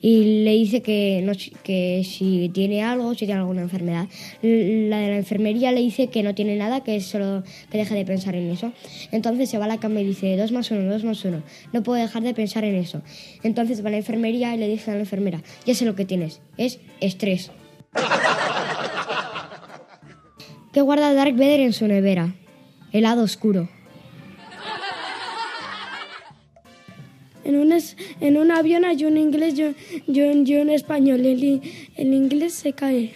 y 0.00 0.44
le 0.44 0.52
dice 0.52 0.82
que, 0.82 1.22
no, 1.24 1.32
que 1.62 2.02
si 2.04 2.50
tiene 2.52 2.82
algo, 2.82 3.14
si 3.14 3.26
tiene 3.26 3.40
alguna 3.40 3.62
enfermedad. 3.62 4.08
La 4.42 4.98
de 4.98 5.08
la 5.08 5.16
enfermería 5.16 5.72
le 5.72 5.80
dice 5.80 6.08
que 6.08 6.22
no 6.22 6.34
tiene 6.34 6.56
nada, 6.56 6.82
que 6.82 7.00
solo 7.00 7.42
que 7.70 7.78
deje 7.78 7.94
de 7.94 8.04
pensar 8.04 8.34
en 8.34 8.50
eso. 8.50 8.72
Entonces 9.12 9.48
se 9.48 9.58
va 9.58 9.64
a 9.64 9.68
la 9.68 9.78
cama 9.78 10.00
y 10.00 10.04
dice, 10.04 10.36
dos 10.36 10.52
más 10.52 10.70
uno, 10.70 10.90
dos 10.90 11.04
más 11.04 11.24
uno, 11.24 11.42
no 11.72 11.82
puedo 11.82 12.00
dejar 12.00 12.22
de 12.22 12.34
pensar 12.34 12.64
en 12.64 12.74
eso. 12.74 13.02
Entonces 13.42 13.84
va 13.84 13.88
a 13.88 13.92
la 13.92 13.98
enfermería 13.98 14.54
y 14.54 14.58
le 14.58 14.68
dice 14.68 14.90
a 14.90 14.94
la 14.94 15.00
enfermera, 15.00 15.42
ya 15.64 15.74
sé 15.74 15.84
lo 15.84 15.94
que 15.94 16.04
tienes, 16.04 16.40
es 16.56 16.80
estrés. 17.00 17.50
¿Qué 20.72 20.80
guarda 20.80 21.14
Dark 21.14 21.34
Vader 21.34 21.60
en 21.60 21.72
su 21.72 21.86
nevera? 21.86 22.34
Helado 22.92 23.22
oscuro. 23.22 23.68
En 27.44 27.56
un, 27.56 27.72
es- 27.72 27.96
en 28.20 28.36
un 28.36 28.50
avión 28.50 28.84
hay 28.84 29.04
un 29.04 29.16
inglés 29.18 29.54
y 29.58 29.62
un, 30.22 30.46
y 30.46 30.56
un- 30.56 30.70
español. 30.70 31.24
El, 31.26 31.60
el 31.96 32.14
inglés 32.14 32.54
se 32.54 32.72
cae. 32.72 33.12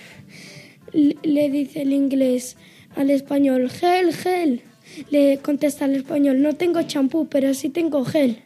Le, 0.92 1.16
le 1.22 1.50
dice 1.50 1.82
el 1.82 1.92
inglés 1.92 2.56
al 2.96 3.10
español, 3.10 3.70
gel, 3.70 4.12
gel. 4.14 4.62
Le 5.10 5.38
contesta 5.38 5.84
al 5.84 5.94
español, 5.96 6.40
no 6.42 6.54
tengo 6.56 6.82
champú, 6.82 7.28
pero 7.28 7.54
sí 7.54 7.68
tengo 7.68 8.04
gel. 8.04 8.42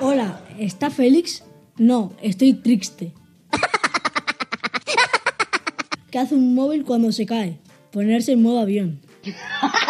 Hola, 0.00 0.40
¿está 0.58 0.90
Félix? 0.90 1.42
No, 1.78 2.12
estoy 2.22 2.54
triste. 2.54 3.12
¿Qué 6.10 6.18
hace 6.18 6.34
un 6.34 6.54
móvil 6.54 6.84
cuando 6.84 7.10
se 7.12 7.26
cae? 7.26 7.58
Ponerse 7.90 8.32
en 8.32 8.42
modo 8.42 8.60
avión. 8.60 9.00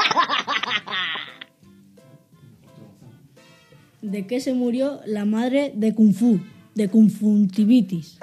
¿De 4.07 4.25
qué 4.25 4.39
se 4.39 4.55
murió 4.55 5.01
la 5.05 5.25
madre 5.25 5.73
de 5.75 5.93
Kung 5.93 6.15
Fu? 6.15 6.39
De 6.77 6.89
conjuntivitis. 6.89 8.21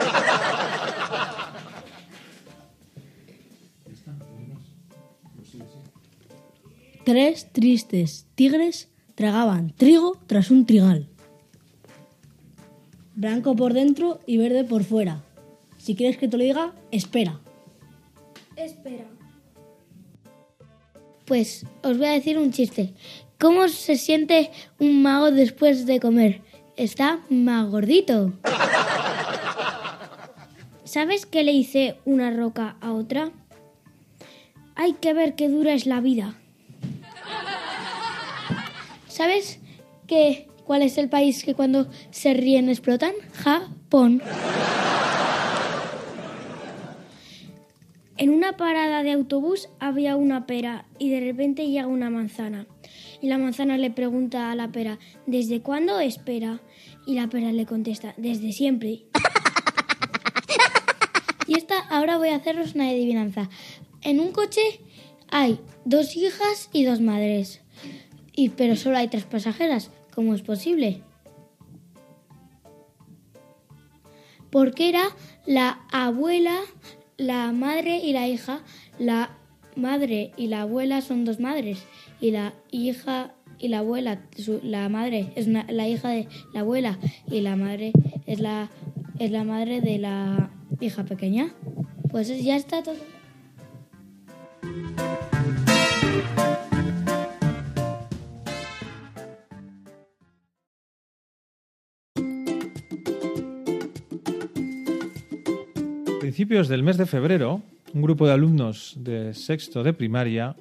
Tres 7.03 7.51
tristes 7.51 8.27
tigres 8.33 8.91
tragaban 9.15 9.73
trigo 9.75 10.17
tras 10.25 10.51
un 10.51 10.65
trigal. 10.65 11.09
Blanco 13.15 13.53
por 13.57 13.73
dentro 13.73 14.21
y 14.25 14.37
verde 14.37 14.63
por 14.63 14.85
fuera. 14.85 15.21
Si 15.77 15.95
quieres 15.95 16.15
que 16.15 16.29
te 16.29 16.37
lo 16.37 16.45
diga, 16.45 16.73
espera. 16.91 17.41
Espera. 18.55 19.03
Pues 21.25 21.65
os 21.83 21.97
voy 21.97 22.07
a 22.07 22.11
decir 22.11 22.37
un 22.37 22.51
chiste. 22.51 22.93
¿Cómo 23.39 23.67
se 23.67 23.97
siente 23.97 24.51
un 24.79 25.01
mago 25.01 25.31
después 25.31 25.85
de 25.85 25.99
comer? 25.99 26.41
Está 26.77 27.19
más 27.29 27.69
gordito. 27.69 28.33
¿Sabes 30.83 31.25
qué 31.25 31.43
le 31.43 31.51
hice 31.51 31.97
una 32.05 32.31
roca 32.31 32.77
a 32.81 32.93
otra? 32.93 33.31
Hay 34.75 34.93
que 34.93 35.13
ver 35.13 35.35
qué 35.35 35.49
dura 35.49 35.73
es 35.73 35.85
la 35.85 36.01
vida. 36.01 36.35
¿Sabes 39.07 39.59
qué, 40.07 40.47
cuál 40.65 40.81
es 40.81 40.97
el 40.97 41.09
país 41.09 41.43
que 41.43 41.53
cuando 41.53 41.87
se 42.11 42.33
ríen 42.33 42.69
explotan? 42.69 43.13
Japón. 43.33 44.21
En 48.17 48.29
una 48.29 48.57
parada 48.57 49.03
de 49.03 49.11
autobús 49.11 49.69
había 49.79 50.15
una 50.15 50.45
pera 50.45 50.85
y 50.97 51.09
de 51.09 51.19
repente 51.19 51.67
llega 51.67 51.87
una 51.87 52.09
manzana. 52.09 52.67
Y 53.23 53.29
la 53.29 53.37
manzana 53.37 53.77
le 53.77 53.89
pregunta 53.89 54.51
a 54.51 54.55
la 54.55 54.73
pera, 54.73 54.99
¿desde 55.25 55.61
cuándo 55.61 56.01
espera? 56.01 56.59
Y 57.07 57.15
la 57.15 57.29
pera 57.29 57.53
le 57.53 57.65
contesta, 57.65 58.13
desde 58.17 58.51
siempre. 58.51 59.05
y 61.47 61.55
esta, 61.55 61.79
ahora 61.89 62.17
voy 62.17 62.27
a 62.27 62.35
haceros 62.35 62.75
una 62.75 62.89
adivinanza. 62.89 63.49
En 64.01 64.19
un 64.19 64.33
coche 64.33 64.61
hay 65.29 65.57
dos 65.85 66.17
hijas 66.17 66.69
y 66.73 66.83
dos 66.83 66.99
madres. 66.99 67.61
Y, 68.35 68.49
pero 68.49 68.75
solo 68.75 68.97
hay 68.97 69.07
tres 69.07 69.23
pasajeras. 69.23 69.89
¿Cómo 70.13 70.35
es 70.35 70.41
posible? 70.41 71.01
Porque 74.49 74.89
era 74.89 75.05
la 75.45 75.79
abuela, 75.93 76.59
la 77.15 77.53
madre 77.53 77.99
y 77.99 78.11
la 78.11 78.27
hija. 78.27 78.63
La 78.99 79.29
madre 79.77 80.33
y 80.35 80.47
la 80.47 80.63
abuela 80.63 80.99
son 80.99 81.23
dos 81.23 81.39
madres. 81.39 81.85
Y 82.23 82.31
la 82.31 82.53
hija 82.71 83.33
y 83.59 83.67
la 83.67 83.79
abuela, 83.79 84.21
la 84.63 84.87
madre 84.87 85.33
es 85.35 85.45
la 85.49 85.89
hija 85.89 86.07
de 86.07 86.29
la 86.53 86.61
abuela. 86.61 86.97
Y 87.29 87.41
la 87.41 87.57
madre 87.57 87.91
es 88.25 88.39
la, 88.39 88.69
es 89.19 89.29
la 89.29 89.43
madre 89.43 89.81
de 89.81 89.97
la 89.97 90.49
hija 90.79 91.03
pequeña. 91.03 91.53
Pues 92.11 92.29
ya 92.41 92.55
está 92.55 92.81
todo. 92.81 92.95
A 106.07 106.19
principios 106.21 106.69
del 106.69 106.83
mes 106.83 106.95
de 106.95 107.05
febrero, 107.05 107.61
un 107.93 108.01
grupo 108.01 108.25
de 108.25 108.31
alumnos 108.31 108.95
de 108.97 109.33
sexto 109.33 109.83
de 109.83 109.91
primaria 109.91 110.55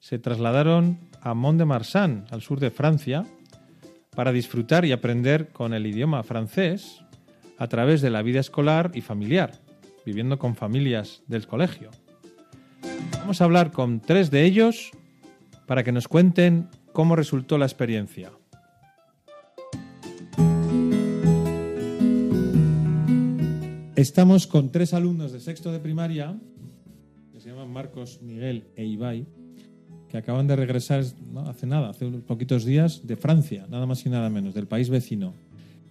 se 0.00 0.18
trasladaron 0.18 0.98
a 1.20 1.34
Mont-de-Marsan, 1.34 2.24
al 2.30 2.40
sur 2.40 2.58
de 2.58 2.70
Francia, 2.70 3.26
para 4.16 4.32
disfrutar 4.32 4.84
y 4.84 4.92
aprender 4.92 5.50
con 5.50 5.74
el 5.74 5.86
idioma 5.86 6.22
francés 6.22 7.04
a 7.58 7.68
través 7.68 8.00
de 8.00 8.10
la 8.10 8.22
vida 8.22 8.40
escolar 8.40 8.90
y 8.94 9.02
familiar, 9.02 9.60
viviendo 10.04 10.38
con 10.38 10.56
familias 10.56 11.22
del 11.26 11.46
colegio. 11.46 11.90
Vamos 13.18 13.40
a 13.40 13.44
hablar 13.44 13.70
con 13.70 14.00
tres 14.00 14.30
de 14.30 14.44
ellos 14.44 14.90
para 15.66 15.84
que 15.84 15.92
nos 15.92 16.08
cuenten 16.08 16.68
cómo 16.92 17.14
resultó 17.14 17.58
la 17.58 17.66
experiencia. 17.66 18.32
Estamos 23.94 24.46
con 24.46 24.72
tres 24.72 24.94
alumnos 24.94 25.30
de 25.30 25.40
sexto 25.40 25.70
de 25.70 25.78
primaria, 25.78 26.34
que 27.32 27.40
se 27.40 27.50
llaman 27.50 27.70
Marcos, 27.70 28.22
Miguel 28.22 28.72
e 28.74 28.86
Ibai, 28.86 29.26
que 30.10 30.18
acaban 30.18 30.46
de 30.46 30.56
regresar 30.56 31.04
¿no? 31.32 31.40
hace 31.48 31.66
nada, 31.66 31.90
hace 31.90 32.04
unos 32.06 32.22
poquitos 32.22 32.64
días, 32.64 33.06
de 33.06 33.16
Francia, 33.16 33.66
nada 33.70 33.86
más 33.86 34.04
y 34.04 34.08
nada 34.10 34.28
menos, 34.28 34.54
del 34.54 34.66
país 34.66 34.88
vecino. 34.90 35.34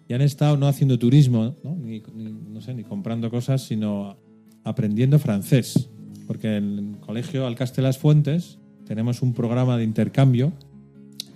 Y 0.07 0.13
han 0.13 0.21
estado 0.21 0.57
no 0.57 0.67
haciendo 0.67 0.97
turismo, 0.99 1.55
¿no? 1.63 1.75
Ni, 1.75 2.01
ni- 2.15 2.31
no 2.53 2.61
sé, 2.61 2.73
ni 2.73 2.83
comprando 2.83 3.29
cosas, 3.29 3.61
sino 3.61 4.17
aprendiendo 4.63 5.19
francés. 5.19 5.89
Porque 6.27 6.57
en 6.57 6.77
el 6.79 6.97
colegio 6.99 7.47
Alcaste 7.47 7.81
Las 7.81 7.97
Fuentes 7.97 8.57
tenemos 8.85 9.21
un 9.21 9.33
programa 9.33 9.77
de 9.77 9.83
intercambio 9.83 10.51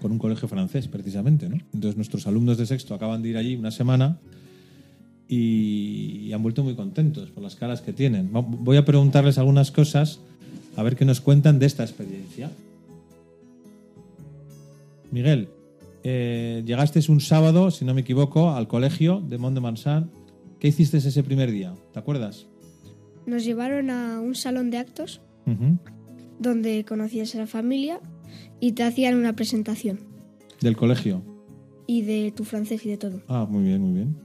con 0.02 0.12
un 0.12 0.18
colegio 0.18 0.48
francés, 0.50 0.88
precisamente. 0.88 1.48
¿no? 1.48 1.58
Entonces 1.74 1.96
nuestros 1.96 2.28
alumnos 2.28 2.58
de 2.58 2.66
sexto 2.66 2.94
acaban 2.96 3.22
de 3.22 3.30
ir 3.30 3.38
allí 3.38 3.56
una 3.56 3.72
semana 3.72 4.18
y, 5.28 6.26
y 6.28 6.34
han 6.34 6.44
vuelto 6.44 6.64
muy 6.64 6.76
contentos 6.76 7.30
por 7.30 7.42
las 7.44 7.56
caras 7.56 7.82
que 7.82 7.94
tienen. 7.94 8.30
Voy 8.34 8.76
a 8.78 8.84
preguntarles 8.86 9.38
algunas 9.38 9.72
cosas 9.72 10.20
a 10.76 10.84
ver 10.84 10.96
qué 10.96 11.06
nos 11.06 11.22
cuentan 11.22 11.60
de 11.60 11.68
esta 11.68 11.84
experiencia. 11.84 12.52
Miguel, 15.14 15.50
eh, 16.04 16.64
llegaste 16.66 17.00
un 17.08 17.20
sábado, 17.22 17.70
si 17.70 17.86
no 17.86 17.94
me 17.94 18.02
equivoco, 18.02 18.50
al 18.50 18.68
colegio 18.68 19.22
de 19.22 19.38
Mont 19.38 19.54
de 19.54 19.62
Marsan. 19.62 20.10
¿Qué 20.60 20.70
hiciste 20.70 20.98
ese 20.98 21.22
primer 21.22 21.52
día? 21.52 21.76
¿Te 21.92 22.00
acuerdas? 22.00 22.48
Nos 23.28 23.46
llevaron 23.46 23.92
a 23.92 24.20
un 24.20 24.34
salón 24.34 24.72
de 24.72 24.80
actos 24.80 25.22
donde 26.40 26.84
conocías 26.84 27.36
a 27.36 27.38
la 27.38 27.48
familia 27.48 28.00
y 28.60 28.72
te 28.72 28.82
hacían 28.82 29.16
una 29.16 29.34
presentación 29.34 30.00
Del 30.62 30.76
colegio. 30.76 31.22
y 31.86 32.02
de 32.02 32.32
tu 32.36 32.44
francés 32.44 32.84
y 32.86 32.90
de 32.90 32.98
todo. 32.98 33.22
Ah, 33.28 33.46
muy 33.48 33.64
bien, 33.66 33.82
muy 33.82 33.94
bien. 33.94 34.16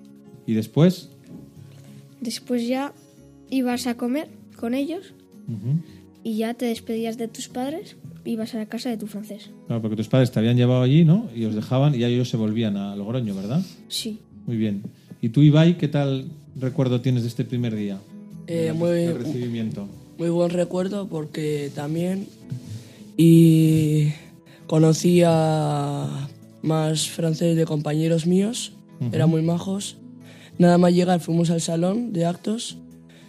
¿Y 0.47 0.55
después? 0.55 1.11
Después 2.23 2.67
ya 2.67 2.95
ibas 3.51 3.87
a 3.87 3.95
comer 3.99 4.31
con 4.57 4.73
ellos 4.73 5.13
y 6.25 6.39
ya 6.39 6.55
te 6.55 6.65
despedías 6.65 7.19
de 7.19 7.29
tus 7.29 7.49
padres 7.49 7.97
ibas 8.25 8.55
a 8.55 8.59
la 8.59 8.67
casa 8.67 8.91
de 8.91 8.97
tu 8.97 9.07
francés. 9.07 9.51
Claro, 9.67 9.83
porque 9.83 9.97
tus 9.97 10.09
padres 10.09 10.31
te 10.31 10.39
habían 10.39 10.57
llevado 10.57 10.83
allí, 10.83 11.05
¿no? 11.05 11.29
Y 11.35 11.45
os 11.45 11.55
dejaban 11.55 11.95
y 11.95 11.99
ya 11.99 12.09
ellos 12.09 12.29
se 12.29 12.37
volvían 12.37 12.77
a 12.77 12.95
Logroño, 12.97 13.35
¿verdad? 13.35 13.63
Sí. 13.89 14.21
Muy 14.47 14.57
bien. 14.57 14.83
¿Y 15.21 15.31
tú, 15.31 15.43
Ibai, 15.43 15.79
qué 15.79 15.89
tal 15.89 16.27
recuerdo 16.57 17.01
tienes 17.01 17.23
de 17.23 17.29
este 17.29 17.45
primer 17.45 17.75
día? 17.75 17.99
Eh, 18.47 18.73
muy, 18.75 19.09
recibimiento. 19.09 19.87
muy 20.17 20.31
buen 20.31 20.51
recuerdo 20.51 21.07
porque 21.07 21.71
también 21.75 22.27
y 23.17 24.13
conocí 24.67 25.23
a 25.27 26.29
más 26.63 27.09
franceses 27.09 27.57
de 27.57 27.67
compañeros 27.67 28.27
míos, 28.27 28.73
eran 29.13 29.29
muy 29.29 29.43
majos. 29.43 29.97
Nada 30.57 30.79
más 30.79 30.93
llegar 30.93 31.21
fuimos 31.21 31.51
al 31.51 31.61
salón 31.61 32.13
de 32.13 32.27
actos, 32.27 32.79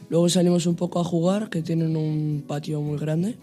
luego 0.10 0.30
salimos 0.30 0.66
un 0.68 0.76
poco 0.76 1.00
a 1.00 1.04
jugar, 1.04 1.50
que 1.50 1.62
tienen 1.62 1.98
un 1.98 2.44
patio 2.48 2.82
muy 2.82 2.98
grande, 2.98 3.36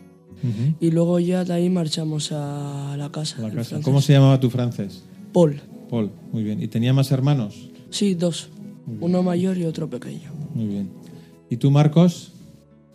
Ujú. 0.43 0.75
y 0.81 0.91
luego 0.91 1.19
ya 1.19 1.45
de 1.45 1.53
ahí 1.55 1.71
marchamos 1.71 2.31
a 2.33 2.95
la 2.97 3.11
casa. 3.11 3.41
La 3.43 3.51
casa. 3.51 3.81
¿Cómo 3.83 4.01
se 4.01 4.13
llamaba 4.13 4.39
tu 4.39 4.51
francés? 4.51 5.03
Paul. 5.33 5.61
Paul, 5.89 6.11
muy 6.33 6.43
bien. 6.43 6.63
¿Y 6.63 6.69
tenía 6.69 6.93
más 6.93 7.11
hermanos? 7.11 7.69
Sí, 7.91 8.15
dos. 8.15 8.49
Uno 9.01 9.23
mayor 9.23 9.59
y 9.59 9.65
otro 9.65 9.89
pequeño. 9.89 10.31
Muy 10.55 10.67
bien. 10.67 10.91
¿Y 11.51 11.57
tú, 11.57 11.71
Marcos? 11.71 12.33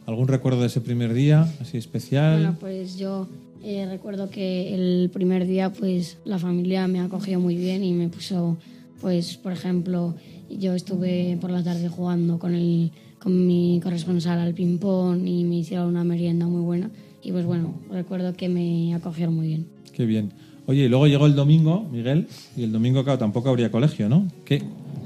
¿Algún 0.05 0.27
recuerdo 0.27 0.61
de 0.61 0.67
ese 0.67 0.81
primer 0.81 1.13
día 1.13 1.51
así 1.59 1.77
especial? 1.77 2.33
Bueno, 2.33 2.57
pues 2.59 2.97
yo 2.97 3.27
eh, 3.63 3.85
recuerdo 3.89 4.29
que 4.29 4.73
el 4.73 5.09
primer 5.11 5.45
día 5.45 5.71
pues 5.71 6.17
la 6.25 6.39
familia 6.39 6.87
me 6.87 6.99
acogió 6.99 7.39
muy 7.39 7.55
bien 7.55 7.83
y 7.83 7.93
me 7.93 8.09
puso, 8.09 8.57
pues 8.99 9.37
por 9.37 9.51
ejemplo, 9.51 10.15
yo 10.49 10.73
estuve 10.73 11.37
por 11.39 11.51
la 11.51 11.63
tarde 11.63 11.87
jugando 11.87 12.39
con, 12.39 12.55
el, 12.55 12.91
con 13.19 13.45
mi 13.45 13.79
corresponsal 13.83 14.39
al 14.39 14.53
ping-pong 14.53 15.27
y 15.27 15.43
me 15.43 15.57
hicieron 15.57 15.87
una 15.87 16.03
merienda 16.03 16.47
muy 16.47 16.61
buena 16.61 16.89
y 17.23 17.31
pues 17.31 17.45
bueno, 17.45 17.73
recuerdo 17.89 18.33
que 18.33 18.49
me 18.49 18.93
acogieron 18.95 19.35
muy 19.35 19.47
bien. 19.47 19.67
Qué 19.93 20.05
bien. 20.05 20.31
Oye, 20.65 20.85
y 20.85 20.89
luego 20.89 21.07
llegó 21.07 21.25
el 21.25 21.35
domingo, 21.35 21.87
Miguel, 21.91 22.27
y 22.55 22.63
el 22.63 22.71
domingo, 22.71 23.03
claro, 23.03 23.19
tampoco 23.19 23.49
habría 23.49 23.71
colegio, 23.71 24.09
¿no? 24.09 24.27
¿Qué? 24.45 24.61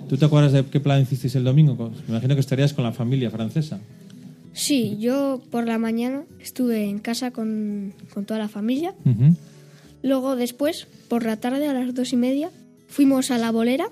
¿Tú 0.07 0.17
te 0.17 0.25
acuerdas 0.25 0.51
de 0.51 0.65
qué 0.65 0.79
plan 0.79 1.01
hicisteis 1.01 1.35
el 1.35 1.43
domingo? 1.43 1.91
Me 2.07 2.13
imagino 2.13 2.35
que 2.35 2.41
estarías 2.41 2.73
con 2.73 2.83
la 2.83 2.91
familia 2.91 3.31
francesa. 3.31 3.79
Sí, 4.53 4.97
yo 4.99 5.41
por 5.51 5.65
la 5.65 5.77
mañana 5.77 6.23
estuve 6.39 6.85
en 6.85 6.99
casa 6.99 7.31
con, 7.31 7.93
con 8.13 8.25
toda 8.25 8.39
la 8.39 8.47
familia. 8.47 8.93
Ujú. 9.03 9.35
Luego 10.03 10.35
después, 10.35 10.87
por 11.07 11.25
la 11.25 11.37
tarde 11.37 11.67
a 11.67 11.73
las 11.73 11.93
dos 11.93 12.13
y 12.13 12.17
media, 12.17 12.51
fuimos 12.87 13.31
a 13.31 13.37
la 13.37 13.51
bolera. 13.51 13.89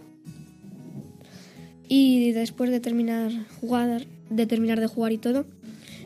Y 1.87 2.31
después 2.31 2.69
de 2.69 2.79
terminar, 2.79 3.31
jugar, 3.59 4.05
de 4.29 4.45
terminar 4.45 4.79
de 4.79 4.87
jugar 4.87 5.11
y 5.11 5.17
todo, 5.17 5.45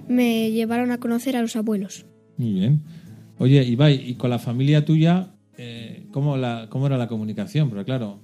me 0.08 0.52
llevaron 0.52 0.92
a 0.92 1.00
conocer 1.00 1.36
a 1.36 1.42
los 1.42 1.56
abuelos. 1.56 2.06
Muy 2.38 2.54
bien. 2.54 2.82
Oye, 3.40 3.64
Ibai, 3.64 4.10
¿y 4.10 4.16
con 4.16 4.30
la 4.30 4.40
familia 4.40 4.84
tuya 4.86 5.32
eh, 5.58 6.04
¿cómo, 6.12 6.38
la, 6.38 6.68
cómo 6.70 6.88
era 6.88 6.98
la 6.98 7.08
comunicación? 7.08 7.70
Porque 7.70 7.86
claro, 7.86 8.20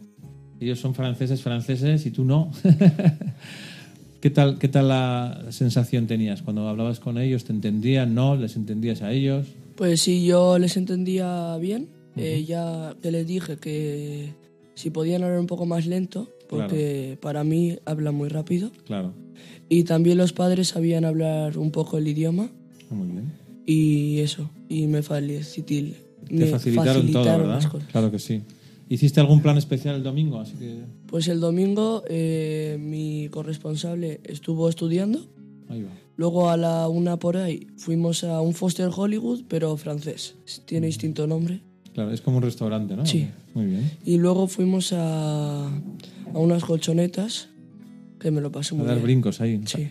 ellos 0.60 0.80
son 0.80 0.94
franceses, 0.94 1.42
franceses 1.42 2.06
y 2.06 2.12
tú 2.12 2.24
no. 2.24 2.52
¿Qué 4.22 4.30
tal, 4.30 4.58
¿Qué 4.58 4.70
tal 4.70 4.88
la 4.88 5.48
sensación 5.50 6.08
tenías 6.08 6.42
cuando 6.42 6.68
hablabas 6.70 7.00
con 7.00 7.18
ellos? 7.18 7.44
¿Te 7.44 7.52
entendían? 7.52 8.16
¿No? 8.16 8.38
¿Les 8.38 8.56
entendías 8.56 9.02
a 9.02 9.12
ellos? 9.12 9.48
Pues 9.76 10.02
sí, 10.02 10.26
yo 10.26 10.60
les 10.60 10.78
entendía 10.78 11.58
bien. 11.58 11.90
Eh, 12.16 12.46
ya 12.48 12.96
les 13.02 13.28
dije 13.28 13.58
que 13.58 14.34
si 14.76 14.92
podían 14.92 15.24
hablar 15.24 15.40
un 15.40 15.48
poco 15.48 15.66
más 15.66 15.88
lento, 15.88 16.30
porque 16.48 17.18
para 17.22 17.44
mí 17.44 17.80
hablan 17.86 18.16
muy 18.16 18.30
rápido. 18.30 18.72
Claro. 18.86 19.14
Y 19.70 19.84
también 19.84 20.18
los 20.18 20.34
padres 20.34 20.70
sabían 20.70 21.06
hablar 21.06 21.58
un 21.58 21.72
poco 21.72 21.98
el 21.98 22.08
idioma 22.08 22.50
Ah, 22.90 22.94
Muy 22.96 23.08
bien. 23.08 23.32
y 23.66 24.20
eso. 24.20 24.50
Y 24.70 24.88
me, 24.88 25.02
Te 25.02 26.34
me 26.36 26.46
facilitaron, 26.48 26.52
todo, 26.52 26.52
facilitaron 26.52 27.42
¿verdad? 27.42 27.56
las 27.56 27.68
cosas. 27.68 27.90
Claro 27.90 28.12
que 28.12 28.20
sí. 28.20 28.42
¿Hiciste 28.90 29.20
algún 29.20 29.42
plan 29.42 29.58
especial 29.58 29.96
el 29.96 30.04
domingo? 30.04 30.40
Así 30.40 30.54
que 30.56 30.82
Pues 31.08 31.28
el 31.28 31.40
domingo 31.40 32.04
eh, 32.08 32.78
mi 32.80 33.30
corresponsable 33.30 34.20
estuvo 34.24 34.70
estudiando. 34.70 35.20
ahí 35.70 35.82
va. 35.84 35.90
Luego 36.16 36.50
a 36.50 36.58
la 36.58 36.88
una 36.90 37.18
por 37.18 37.38
ahí 37.38 37.66
fuimos 37.78 38.24
a 38.24 38.40
un 38.42 38.54
Foster 38.54 38.90
Hollywood, 38.96 39.44
pero 39.48 39.76
francés. 39.78 40.36
Tiene 40.66 40.86
distinto 40.88 41.26
nombre. 41.26 41.62
Claro, 41.94 42.12
es 42.12 42.22
como 42.22 42.38
un 42.38 42.44
restaurante, 42.44 42.96
¿no? 42.96 43.06
Sí. 43.06 43.28
Muy 43.56 43.66
bien. 43.68 43.90
Y 44.06 44.18
luego 44.18 44.48
fuimos 44.48 44.94
a, 44.94 45.66
a 45.68 46.38
unas 46.38 46.64
colchonetas, 46.66 47.50
que 48.24 48.32
me 48.32 48.42
lo 48.42 48.52
pasé 48.52 48.74
A 48.74 48.78
muy 48.78 48.88
dar 48.88 48.96
bien. 48.96 49.04
brincos 49.06 49.40
ahí. 49.42 49.62
Sí. 49.66 49.90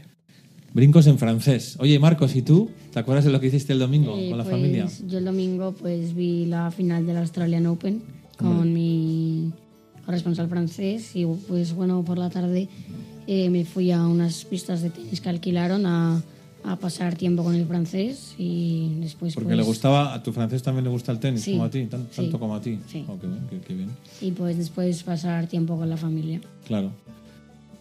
Brincos 0.74 1.06
en 1.06 1.18
francés. 1.18 1.76
Oye, 1.80 1.98
Marcos, 1.98 2.34
¿y 2.34 2.42
tú? 2.42 2.70
¿Te 2.92 2.98
acuerdas 2.98 3.24
de 3.26 3.30
lo 3.30 3.38
que 3.40 3.48
hiciste 3.48 3.74
el 3.74 3.78
domingo 3.78 4.16
Eh, 4.16 4.30
con 4.30 4.38
la 4.38 4.44
pues, 4.44 4.56
familia? 4.56 4.88
Yo 5.06 5.18
el 5.18 5.24
domingo 5.26 5.72
pues 5.72 6.14
vi 6.14 6.46
la 6.46 6.70
final 6.70 7.06
del 7.06 7.18
Australian 7.18 7.66
Open 7.66 8.02
con 8.38 8.72
mi 8.72 9.52
corresponsal 10.06 10.48
francés 10.48 11.14
y 11.14 11.26
pues 11.26 11.74
bueno, 11.74 12.02
por 12.04 12.16
la 12.18 12.30
tarde 12.30 12.68
eh, 13.26 13.50
me 13.50 13.64
fui 13.66 13.92
a 13.92 14.04
unas 14.06 14.44
pistas 14.46 14.80
de 14.82 14.88
tenis 14.90 15.20
que 15.20 15.28
alquilaron 15.28 15.84
a, 15.86 16.22
a 16.64 16.76
pasar 16.76 17.16
tiempo 17.16 17.44
con 17.44 17.54
el 17.54 17.66
francés 17.66 18.34
y 18.38 18.94
después 19.00 19.34
Porque 19.34 19.48
pues, 19.48 19.58
le 19.58 19.62
gustaba, 19.62 20.14
a 20.14 20.22
tu 20.22 20.32
francés 20.32 20.62
también 20.62 20.84
le 20.84 20.90
gusta 20.90 21.12
el 21.12 21.20
tenis, 21.20 21.42
Sí, 21.42 21.52
como 21.52 21.64
a 21.64 21.70
ti, 21.70 21.84
tan- 21.84 22.08
sí, 22.10 22.16
tanto 22.22 22.40
como 22.40 22.54
a 22.56 22.60
ti. 22.62 22.78
sí. 22.88 23.04
Oh, 23.08 23.18
qué 23.20 23.26
bien, 23.26 23.40
qué- 23.50 23.60
qué 23.60 23.74
bien. 23.74 23.90
y 24.22 24.30
pues 24.32 24.56
después 24.56 25.02
pasar 25.02 25.46
tiempo 25.48 25.76
con 25.76 25.88
la 25.90 25.98
familia. 25.98 26.40
Claro. 26.66 26.90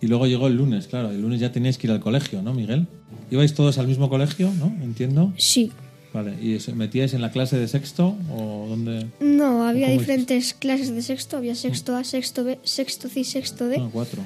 Y 0.01 0.07
luego 0.07 0.25
llegó 0.27 0.47
el 0.47 0.55
lunes, 0.57 0.87
claro. 0.87 1.11
El 1.11 1.21
lunes 1.21 1.39
ya 1.39 1.51
teníais 1.51 1.77
que 1.77 1.87
ir 1.87 1.91
al 1.91 1.99
colegio, 1.99 2.41
¿no, 2.41 2.53
Miguel? 2.53 2.87
¿Ibais 3.29 3.53
todos 3.53 3.77
al 3.77 3.87
mismo 3.87 4.09
colegio, 4.09 4.51
no? 4.59 4.65
Entiendo. 4.83 5.31
Sí. 5.37 5.71
Vale. 6.13 6.33
¿Y 6.41 6.57
metíais 6.73 7.13
en 7.13 7.21
la 7.21 7.31
clase 7.31 7.57
de 7.57 7.67
sexto 7.67 8.15
o 8.29 8.65
dónde? 8.67 9.07
No, 9.21 9.65
había 9.65 9.87
¿Cómo 9.87 9.99
diferentes 9.99 10.53
clases 10.53 10.93
de 10.93 11.01
sexto. 11.01 11.37
Había 11.37 11.55
sexto 11.55 11.95
A, 11.95 12.03
sexto 12.03 12.43
B, 12.43 12.59
sexto 12.63 13.07
C 13.07 13.21
y 13.21 13.23
sexto 13.23 13.67
D. 13.67 13.77
Ah, 13.79 13.89
cuatro. 13.93 14.21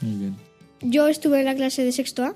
Muy 0.00 0.16
bien, 0.16 0.34
Yo 0.80 1.06
estuve 1.08 1.40
en 1.40 1.44
la 1.44 1.54
clase 1.54 1.84
de 1.84 1.92
sexto 1.92 2.24
A, 2.24 2.34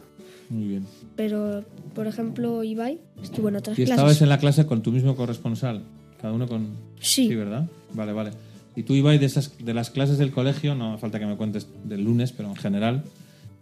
muy 0.51 0.67
bien. 0.69 0.87
pero 1.17 1.65
por 1.95 2.07
ejemplo 2.09 2.63
Ibai 2.65 2.99
estuvo 3.23 3.49
en 3.49 3.57
otras 3.57 3.79
Y 3.79 3.85
clases. 3.85 3.95
estabas 3.95 4.23
en 4.23 4.29
la 4.29 4.39
clase 4.39 4.67
con 4.67 4.83
tu 4.83 4.91
mismo 4.93 5.15
corresponsal, 5.17 5.83
cada 6.21 6.33
uno 6.33 6.47
con... 6.49 6.69
Sí. 7.01 7.33
¿verdad? 7.35 7.69
Vale, 7.95 8.13
vale. 8.13 8.31
Y 8.77 8.85
tú, 8.85 8.95
Ibai, 8.95 9.19
de, 9.19 9.27
esas, 9.27 9.53
de 9.59 9.75
las 9.75 9.91
clases 9.91 10.19
del 10.19 10.31
colegio, 10.31 10.75
no 10.75 10.97
falta 10.99 11.19
que 11.19 11.27
me 11.27 11.37
cuentes 11.37 11.67
del 11.85 12.05
lunes, 12.05 12.33
pero 12.33 12.49
en 12.49 12.57
general, 12.57 13.05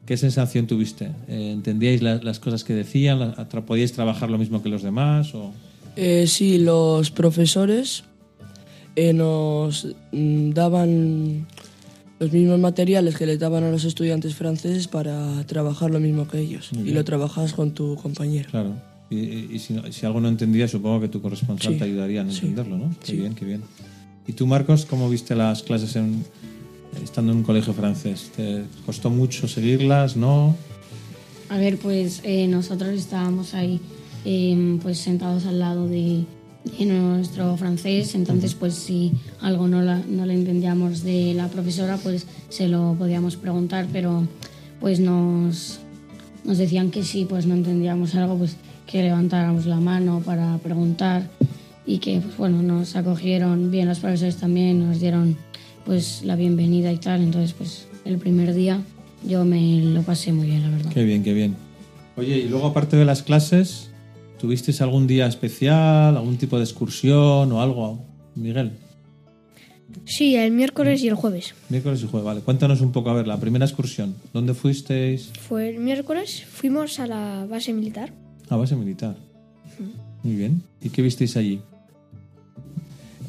¿qué 0.07 0.17
sensación 0.17 0.67
tuviste? 0.67 1.07
Eh, 1.29 1.51
¿Entendíais 1.53 2.01
la- 2.03 2.17
las 2.23 2.39
cosas 2.39 2.63
que 2.65 2.75
decían? 2.75 3.35
¿Podíais 3.67 3.93
trabajar 3.93 4.31
lo 4.31 4.39
mismo 4.39 4.63
que 4.63 4.69
los 4.69 4.83
demás? 4.83 5.35
O... 5.35 5.53
Eh, 5.97 6.27
sí, 6.29 6.59
los 6.59 7.11
profesores 7.11 8.05
eh, 8.97 9.13
nos 9.13 9.89
mm, 10.13 10.51
daban 10.51 11.47
los 12.21 12.33
mismos 12.33 12.59
materiales 12.61 13.17
que 13.17 13.27
les 13.27 13.39
daban 13.39 13.65
a 13.65 13.71
los 13.71 13.85
estudiantes 13.85 14.35
franceses 14.35 14.87
para 14.89 15.43
trabajar 15.47 15.91
lo 15.91 15.99
mismo 16.01 16.29
que 16.29 16.39
ellos. 16.39 16.71
Y 16.73 16.91
lo 16.91 17.03
trabajas 17.05 17.53
con 17.55 17.73
tu 17.73 17.97
compañero. 17.97 18.49
Claro. 18.51 18.75
Y, 19.11 19.19
y- 19.55 19.59
si, 19.59 19.75
si 19.91 20.07
algo 20.07 20.21
no 20.21 20.29
entendías, 20.29 20.71
supongo 20.71 21.01
que 21.01 21.09
tu 21.09 21.21
corresponsal 21.21 21.73
Sí. 21.73 21.79
te 21.79 21.85
ayudaría 21.85 22.21
a 22.21 22.25
entenderlo, 22.25 22.77
¿no? 22.79 22.91
Qué 23.01 23.07
Sí. 23.13 23.17
bien, 23.17 23.35
qué 23.35 23.45
bien. 23.45 23.63
¿Y 24.27 24.33
tú, 24.33 24.47
Marcos, 24.47 24.87
cómo 24.87 25.09
viste 25.09 25.35
las 25.35 25.63
clases 25.63 25.97
en, 25.97 26.25
estando 27.03 27.33
en 27.33 27.39
un 27.39 27.45
colegio 27.45 27.73
francés? 27.73 28.31
¿Te 28.37 28.65
costó 28.87 29.11
mucho 29.11 29.49
seguirlas? 29.49 30.17
¿No? 30.17 30.55
A 31.49 31.57
ver, 31.59 31.79
pues 31.79 32.21
eh, 32.23 32.47
nosotros 32.47 32.91
estábamos 32.91 33.55
ahí 33.55 33.81
eh, 34.25 34.79
pues 34.83 34.99
sentados 34.99 35.47
al 35.47 35.59
lado 35.59 35.89
de, 35.89 36.25
de 36.79 36.85
nuestro 36.87 37.57
francés, 37.57 38.15
entonces 38.15 38.55
pues 38.55 38.75
si 38.75 39.13
algo 39.41 39.67
no, 39.67 39.83
la- 39.83 40.03
no 40.09 40.27
le 40.27 40.35
entendíamos 40.35 41.03
de 41.03 41.35
la 41.35 41.49
profesora, 41.49 41.97
pues 41.97 42.27
se 42.51 42.69
lo 42.69 42.95
podíamos 42.97 43.35
preguntar, 43.37 43.89
pero 43.93 44.29
pues 44.79 45.01
nos, 45.01 45.81
nos 46.45 46.59
decían 46.59 46.91
que 46.93 47.03
si 47.03 47.25
pues 47.25 47.47
no 47.47 47.55
entendíamos 47.55 48.15
algo, 48.15 48.37
pues 48.39 48.57
que 48.87 49.03
levantáramos 49.03 49.67
la 49.67 49.81
mano 49.81 50.23
para 50.25 50.57
preguntar 50.59 51.29
y 51.91 51.99
que 51.99 52.21
pues 52.21 52.37
bueno, 52.37 52.63
nos 52.63 52.95
acogieron 52.95 53.73
bien 53.73 53.89
los 53.89 53.99
profesores 53.99 54.37
también, 54.37 54.87
nos 54.87 55.01
dieron 55.01 55.37
pues 55.85 56.23
la 56.25 56.37
bienvenida 56.37 56.93
y 56.93 56.99
tal, 56.99 57.21
entonces 57.21 57.53
pues 57.53 57.89
el 58.05 58.19
primer 58.19 58.55
día 58.55 58.81
yo 59.27 59.45
me 59.45 59.81
lo 59.83 60.03
pasé 60.03 60.33
muy 60.33 60.47
bien, 60.47 60.63
la 60.63 60.71
verdad. 60.71 60.93
Qué 60.93 61.03
bien, 61.03 61.25
qué 61.25 61.35
bien. 61.35 61.57
Oye, 62.17 62.39
y 62.39 62.49
luego 62.49 62.69
aparte 62.69 62.97
de 62.97 63.05
las 63.05 63.25
clases, 63.25 63.91
¿tuvisteis 64.39 64.81
algún 64.83 65.09
día 65.09 65.27
especial, 65.27 66.17
algún 66.17 66.37
tipo 66.37 66.59
de 66.59 66.65
excursión 66.65 67.51
o 67.51 67.61
algo, 67.61 68.05
Miguel? 68.37 68.71
Sí, 70.05 70.37
el 70.37 70.53
miércoles 70.53 71.03
y 71.03 71.09
el 71.09 71.17
jueves. 71.17 71.55
Miércoles 71.71 72.05
y 72.05 72.07
jueves, 72.07 72.25
vale. 72.25 72.41
Cuéntanos 72.43 72.81
un 72.83 72.93
poco, 72.93 73.11
a 73.11 73.15
ver, 73.15 73.27
la 73.27 73.41
primera 73.41 73.65
excursión. 73.65 74.15
¿Dónde 74.33 74.55
fuisteis? 74.55 75.33
Fue 75.41 75.71
el 75.71 75.81
miércoles, 75.81 76.45
fuimos 76.49 77.01
a 77.01 77.09
la 77.09 77.47
base 77.51 77.73
militar. 77.73 78.13
A 78.49 78.55
base 78.55 78.77
militar. 78.77 79.17
Muy 80.23 80.37
bien. 80.37 80.63
¿Y 80.81 80.91
qué 80.91 81.03
visteis 81.03 81.37
allí? 81.37 81.61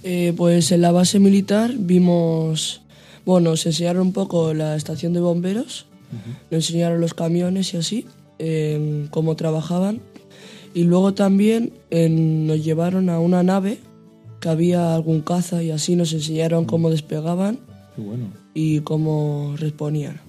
Eh, 0.03 0.33
pues 0.35 0.71
en 0.71 0.81
la 0.81 0.91
base 0.91 1.19
militar 1.19 1.73
vimos, 1.77 2.81
bueno, 3.25 3.51
nos 3.51 3.65
enseñaron 3.65 4.07
un 4.07 4.13
poco 4.13 4.53
la 4.53 4.75
estación 4.75 5.13
de 5.13 5.19
bomberos, 5.19 5.85
nos 6.49 6.69
enseñaron 6.69 6.99
los 7.01 7.13
camiones 7.13 7.73
y 7.73 7.77
así, 7.77 8.05
em, 8.39 9.07
cómo 9.07 9.35
trabajaban. 9.35 10.01
Y 10.73 10.83
luego 10.85 11.13
también 11.13 11.73
em, 11.91 12.45
nos 12.47 12.63
llevaron 12.63 13.09
a 13.09 13.19
una 13.19 13.43
nave 13.43 13.79
que 14.39 14.49
había 14.49 14.95
algún 14.95 15.21
caza 15.21 15.61
y 15.61 15.69
así 15.71 15.95
nos 15.95 16.13
enseñaron 16.13 16.65
cómo 16.65 16.89
despegaban 16.89 17.59
Qué 17.95 18.01
bueno, 18.01 18.25
y 18.55 18.79
cómo 18.79 19.53
respondían. 19.57 20.19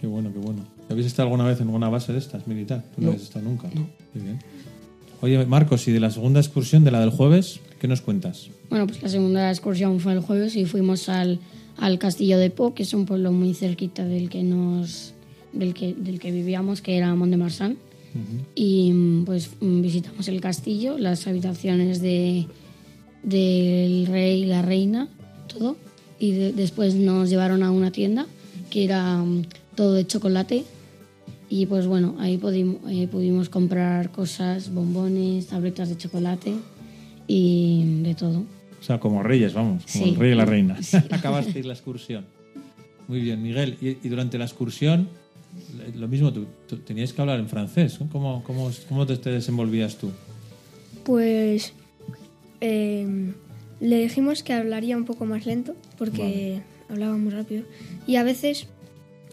qué 0.00 0.06
bueno, 0.06 0.30
qué 0.32 0.38
bueno. 0.38 0.62
¿Habéis 0.90 1.06
estado 1.06 1.28
alguna 1.28 1.44
vez 1.48 1.60
en 1.60 1.68
alguna 1.68 1.88
base 1.88 2.12
de 2.12 2.18
estas 2.18 2.46
militar? 2.46 2.84
¿Tú 2.94 3.00
no, 3.00 3.06
No. 3.06 3.12
habéis 3.12 3.22
estado 3.28 3.46
nunca? 3.46 3.68
No. 3.74 3.86
Muy 4.14 4.24
bien. 4.24 4.38
Oye, 5.24 5.46
Marcos, 5.46 5.88
y 5.88 5.92
de 5.92 6.00
la 6.00 6.10
segunda 6.10 6.38
excursión, 6.40 6.84
de 6.84 6.90
la 6.90 7.00
del 7.00 7.08
jueves, 7.08 7.60
¿qué 7.80 7.88
nos 7.88 8.02
cuentas? 8.02 8.48
Bueno, 8.68 8.86
pues 8.86 9.02
la 9.02 9.08
segunda 9.08 9.50
excursión 9.50 9.98
fue 9.98 10.12
el 10.12 10.20
jueves 10.20 10.54
y 10.54 10.66
fuimos 10.66 11.08
al, 11.08 11.38
al 11.78 11.98
Castillo 11.98 12.36
de 12.38 12.50
Po, 12.50 12.74
que 12.74 12.82
es 12.82 12.92
un 12.92 13.06
pueblo 13.06 13.32
muy 13.32 13.54
cerquita 13.54 14.04
del 14.04 14.28
que 14.28 14.42
nos 14.42 15.14
del 15.54 15.72
que, 15.72 15.94
del 15.94 16.18
que 16.20 16.30
vivíamos, 16.30 16.82
que 16.82 16.98
era 16.98 17.14
Mont 17.14 17.30
de 17.30 17.36
Marsan. 17.38 17.76
Y 18.54 18.92
pues 19.24 19.48
visitamos 19.60 20.28
el 20.28 20.40
castillo, 20.42 20.98
las 20.98 21.26
habitaciones 21.26 22.02
de, 22.02 22.46
del 23.22 24.06
rey 24.06 24.42
y 24.42 24.46
la 24.46 24.60
reina, 24.62 25.08
todo. 25.48 25.76
Y 26.20 26.32
de- 26.32 26.52
después 26.52 26.94
nos 26.94 27.30
llevaron 27.30 27.62
a 27.62 27.70
una 27.70 27.90
tienda 27.90 28.26
que 28.70 28.84
era 28.84 29.16
mm, 29.18 29.46
todo 29.74 29.94
de 29.94 30.06
chocolate. 30.06 30.64
Y 31.56 31.66
pues 31.66 31.86
bueno, 31.86 32.16
ahí 32.18 32.36
pudimos, 32.36 32.78
pudimos 33.12 33.48
comprar 33.48 34.10
cosas, 34.10 34.74
bombones, 34.74 35.46
tabletas 35.46 35.88
de 35.88 35.96
chocolate 35.96 36.52
y 37.28 38.00
de 38.02 38.16
todo. 38.16 38.40
O 38.80 38.82
sea, 38.82 38.98
como 38.98 39.22
reyes, 39.22 39.54
vamos, 39.54 39.84
como 39.92 40.04
Sí. 40.04 40.10
el 40.10 40.16
rey 40.16 40.32
y 40.32 40.34
la 40.34 40.46
reina. 40.46 40.82
Sí. 40.82 40.96
Acabasteis 41.12 41.64
la 41.64 41.74
excursión. 41.74 42.24
Muy 43.06 43.20
bien, 43.20 43.40
Miguel. 43.40 43.78
Y, 43.80 43.90
y 44.04 44.08
durante 44.08 44.36
la 44.36 44.46
excursión, 44.46 45.06
lo 45.94 46.08
mismo, 46.08 46.32
tú, 46.32 46.46
tú 46.66 46.78
tenías 46.78 47.12
que 47.12 47.20
hablar 47.20 47.38
en 47.38 47.48
francés. 47.48 48.00
¿Cómo, 48.10 48.42
cómo, 48.42 48.72
cómo 48.88 49.06
te, 49.06 49.16
te 49.16 49.30
desenvolvías 49.30 49.94
tú? 49.96 50.10
Pues 51.04 51.72
eh, 52.60 53.32
le 53.80 53.98
dijimos 54.02 54.42
que 54.42 54.54
hablaría 54.54 54.96
un 54.96 55.04
poco 55.04 55.24
más 55.24 55.46
lento 55.46 55.76
porque 55.98 56.62
hablaba 56.88 57.16
muy 57.16 57.30
rápido. 57.30 57.62
Y 58.08 58.16
a 58.16 58.24
veces 58.24 58.66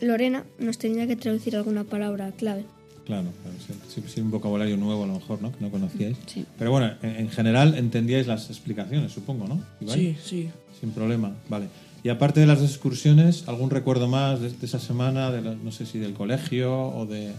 Lorena 0.02 0.44
nos 0.60 0.78
tenía 0.78 1.08
que 1.08 1.16
traducir 1.16 1.56
alguna 1.56 1.84
palabra 1.84 2.32
clave. 2.32 2.66
Claro, 3.06 3.30
claro 3.42 3.58
sí, 3.88 4.04
sí, 4.08 4.22
un 4.22 4.32
vocabulario 4.32 4.78
nuevo 4.78 5.04
a 5.04 5.08
lo 5.08 5.14
mejor, 5.16 5.42
¿no? 5.42 5.52
Que 5.52 5.58
no 5.64 5.72
conocíais. 5.72 6.18
Sí. 6.28 6.46
Pero 6.58 6.72
bueno, 6.72 6.92
en, 7.02 7.10
en 7.18 7.30
general 7.30 7.76
entendíais 7.78 8.28
las 8.28 8.50
explicaciones, 8.50 9.12
supongo, 9.12 9.48
¿no? 9.48 9.62
Ibai? 9.82 9.98
Sí, 10.00 10.18
sí. 10.24 10.50
Sin 10.80 10.92
problema, 10.92 11.36
vale. 11.50 11.66
Y 12.04 12.10
aparte 12.10 12.40
de 12.40 12.46
las 12.48 12.60
dos 12.60 12.70
excursiones, 12.72 13.48
¿algún 13.48 13.70
recuerdo 13.70 14.08
más 14.08 14.40
de, 14.42 14.50
de 14.50 14.66
esa 14.66 14.80
semana? 14.80 15.30
De 15.32 15.42
la- 15.42 15.56
no 15.56 15.72
sé 15.72 15.86
si 15.86 16.00
del 16.00 16.14
colegio 16.14 16.74
o 16.90 17.06
de 17.06 17.32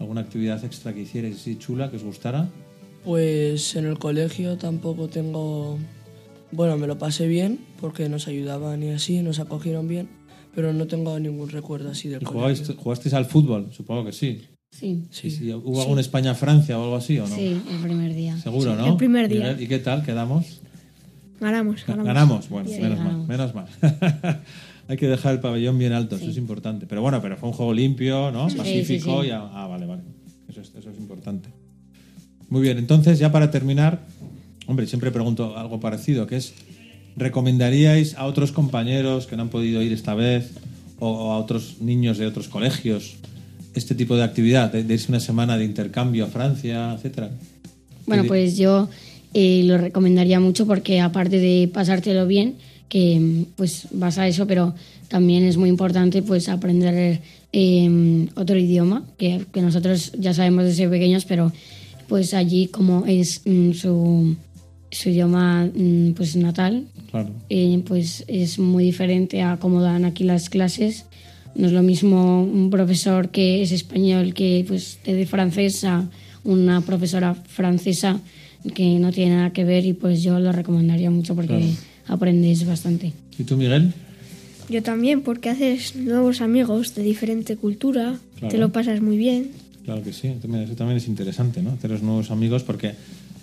alguna 0.00 0.20
actividad 0.22 0.62
extra 0.64 0.92
que 0.92 1.00
hicierais 1.02 1.36
así 1.36 1.56
chula 1.56 1.90
que 1.90 1.96
os 1.96 2.04
gustara. 2.04 2.48
Pues 3.04 3.76
en 3.76 3.86
el 3.86 3.98
colegio 3.98 4.56
tampoco 4.58 5.08
tengo... 5.08 5.78
Bueno, 6.50 6.76
me 6.78 6.86
lo 6.86 6.98
pasé 6.98 7.26
bien 7.26 7.60
porque 7.80 8.08
nos 8.08 8.26
ayudaban 8.26 8.82
y 8.82 8.90
así, 8.90 9.20
nos 9.22 9.38
acogieron 9.38 9.86
bien, 9.86 10.08
pero 10.54 10.72
no 10.72 10.86
tengo 10.86 11.18
ningún 11.18 11.48
recuerdo 11.50 11.90
así 11.90 12.08
del 12.08 12.22
¿Y 12.22 12.24
jugasteis 12.24 13.14
al 13.14 13.26
fútbol? 13.26 13.68
Supongo 13.72 14.04
que 14.06 14.12
sí. 14.12 14.42
Sí, 14.70 15.04
Sí, 15.10 15.30
sí. 15.30 15.52
¿Hubo 15.52 15.80
algún 15.80 15.98
España-Francia 15.98 16.78
o 16.78 16.82
algo 16.84 16.96
así 16.96 17.18
o 17.18 17.26
no? 17.26 17.34
sí, 17.34 17.60
el 17.70 17.78
primer 17.82 18.14
día. 18.14 18.36
Seguro, 18.38 18.72
Sí, 18.72 18.78
¿no? 18.78 18.86
el 18.88 18.96
primer 18.96 19.28
día. 19.28 19.56
¿Y 19.58 19.66
qué 19.66 19.78
tal? 19.78 20.04
¿Quedamos? 20.04 20.60
Ganamos, 21.40 21.84
ganamos. 21.86 22.06
Ganamos, 22.06 22.48
bueno, 22.48 22.68
Sí, 22.68 22.80
menos 22.80 22.98
ganamos. 22.98 23.26
mal, 23.28 23.38
menos 23.38 23.54
mal. 23.54 23.66
Hay 24.88 24.96
que 24.96 25.06
dejar 25.06 25.34
el 25.34 25.40
pabellón 25.40 25.78
bien 25.78 25.92
alto, 25.92 26.16
eso 26.16 26.30
es 26.30 26.36
importante. 26.36 26.86
Pero 26.86 27.00
bueno, 27.02 27.20
pero 27.22 27.36
fue 27.36 27.48
un 27.48 27.54
juego 27.54 27.72
limpio, 27.74 28.30
¿no? 28.32 28.48
Sí, 28.50 28.56
Pacífico 28.56 29.16
sí, 29.22 29.22
sí. 29.22 29.28
y 29.28 29.30
ah, 29.32 29.48
ah, 29.52 29.66
vale, 29.66 29.86
vale. 29.86 30.02
Eso 30.48 30.62
es, 30.62 30.72
eso 30.74 30.90
es 30.90 30.98
importante. 30.98 31.48
Muy 32.48 32.62
bien, 32.62 32.78
entonces 32.78 33.18
ya 33.18 33.30
para 33.30 33.50
terminar, 33.50 34.00
hombre, 34.66 34.86
siempre 34.86 35.10
pregunto 35.10 35.56
algo 35.58 35.78
parecido, 35.78 36.26
que 36.26 36.36
es, 36.36 36.54
¿recomendaríais 37.18 38.14
a 38.14 38.24
otros 38.24 38.52
compañeros 38.52 39.26
que 39.26 39.36
no 39.36 39.42
han 39.42 39.48
podido 39.48 39.82
ir 39.82 39.92
esta 39.92 40.14
vez 40.14 40.52
o, 40.98 41.32
a 41.32 41.38
otros 41.38 41.76
niños 41.80 42.18
de 42.18 42.26
otros 42.26 42.48
colegios 42.48 43.16
este 43.74 43.94
tipo 43.94 44.16
de 44.16 44.24
actividad, 44.24 44.72
de, 44.72 44.92
irse 44.92 45.10
una 45.10 45.20
semana 45.20 45.58
de 45.58 45.64
intercambio 45.64 46.24
a 46.24 46.28
Francia, 46.28 46.94
etcétera? 46.94 47.30
Bueno, 48.06 48.22
¿Qué 48.22 48.24
di- 48.24 48.28
pues 48.28 48.56
yo 48.56 48.88
eh, 49.34 49.62
lo 49.64 49.78
recomendaría 49.78 50.40
mucho 50.40 50.66
porque 50.66 51.00
aparte 51.00 51.38
de 51.38 51.68
pasártelo 51.72 52.26
bien, 52.26 52.56
que 52.88 53.44
pues 53.56 53.88
vas 53.92 54.18
a 54.18 54.26
eso, 54.26 54.46
pero 54.46 54.74
también 55.08 55.44
es 55.44 55.56
muy 55.56 55.68
importante 55.68 56.22
pues 56.22 56.48
aprender 56.48 57.20
eh, 57.52 58.28
otro 58.34 58.58
idioma, 58.58 59.04
que, 59.18 59.44
que 59.52 59.62
nosotros 59.62 60.12
ya 60.18 60.32
sabemos 60.34 60.64
desde 60.64 60.88
pequeños, 60.88 61.24
pero 61.24 61.52
pues 62.08 62.32
allí 62.32 62.68
como 62.68 63.04
es 63.06 63.42
mm, 63.44 63.72
su, 63.72 64.34
su 64.90 65.10
idioma 65.10 65.66
mm, 65.74 66.12
pues 66.12 66.36
natal, 66.36 66.86
Claro. 67.10 67.30
eh, 67.50 67.82
pues 67.86 68.24
es 68.28 68.58
muy 68.58 68.84
diferente 68.84 69.42
a 69.42 69.56
cómo 69.58 69.80
dan 69.82 70.04
aquí 70.04 70.24
las 70.24 70.48
clases. 70.50 71.04
No 71.54 71.66
es 71.66 71.72
lo 71.72 71.82
mismo 71.82 72.42
un 72.44 72.70
profesor 72.70 73.30
que 73.30 73.62
es 73.62 73.72
español 73.72 74.34
que 74.34 74.64
pues 74.68 74.98
te 75.02 75.14
dé 75.14 75.26
francés 75.26 75.82
a 75.84 76.08
una 76.44 76.80
profesora 76.82 77.34
francesa 77.34 78.20
que 78.74 78.98
no 78.98 79.12
tiene 79.12 79.36
nada 79.36 79.52
que 79.52 79.64
ver 79.64 79.84
y 79.84 79.92
pues 79.92 80.22
yo 80.22 80.38
lo 80.38 80.52
recomendaría 80.52 81.10
mucho 81.10 81.34
porque 81.34 81.48
Claro. 81.58 81.66
aprendes 82.06 82.64
bastante. 82.66 83.12
¿Y 83.38 83.44
tú, 83.44 83.56
Miguel? 83.56 83.92
Yo 84.68 84.82
también, 84.82 85.22
porque 85.22 85.48
haces 85.48 85.96
nuevos 85.96 86.40
amigos 86.42 86.94
de 86.94 87.02
diferente 87.02 87.56
cultura, 87.56 88.18
Claro. 88.38 88.52
te 88.52 88.58
lo 88.58 88.70
pasas 88.70 89.00
muy 89.00 89.16
bien. 89.16 89.50
Claro 89.84 90.02
que 90.02 90.12
sí, 90.12 90.32
también- 90.42 90.64
eso 90.64 90.74
también 90.74 90.98
es 90.98 91.08
interesante, 91.08 91.62
¿no? 91.62 91.70
Haceros 91.72 92.02
nuevos 92.02 92.30
amigos 92.30 92.62
porque 92.64 92.92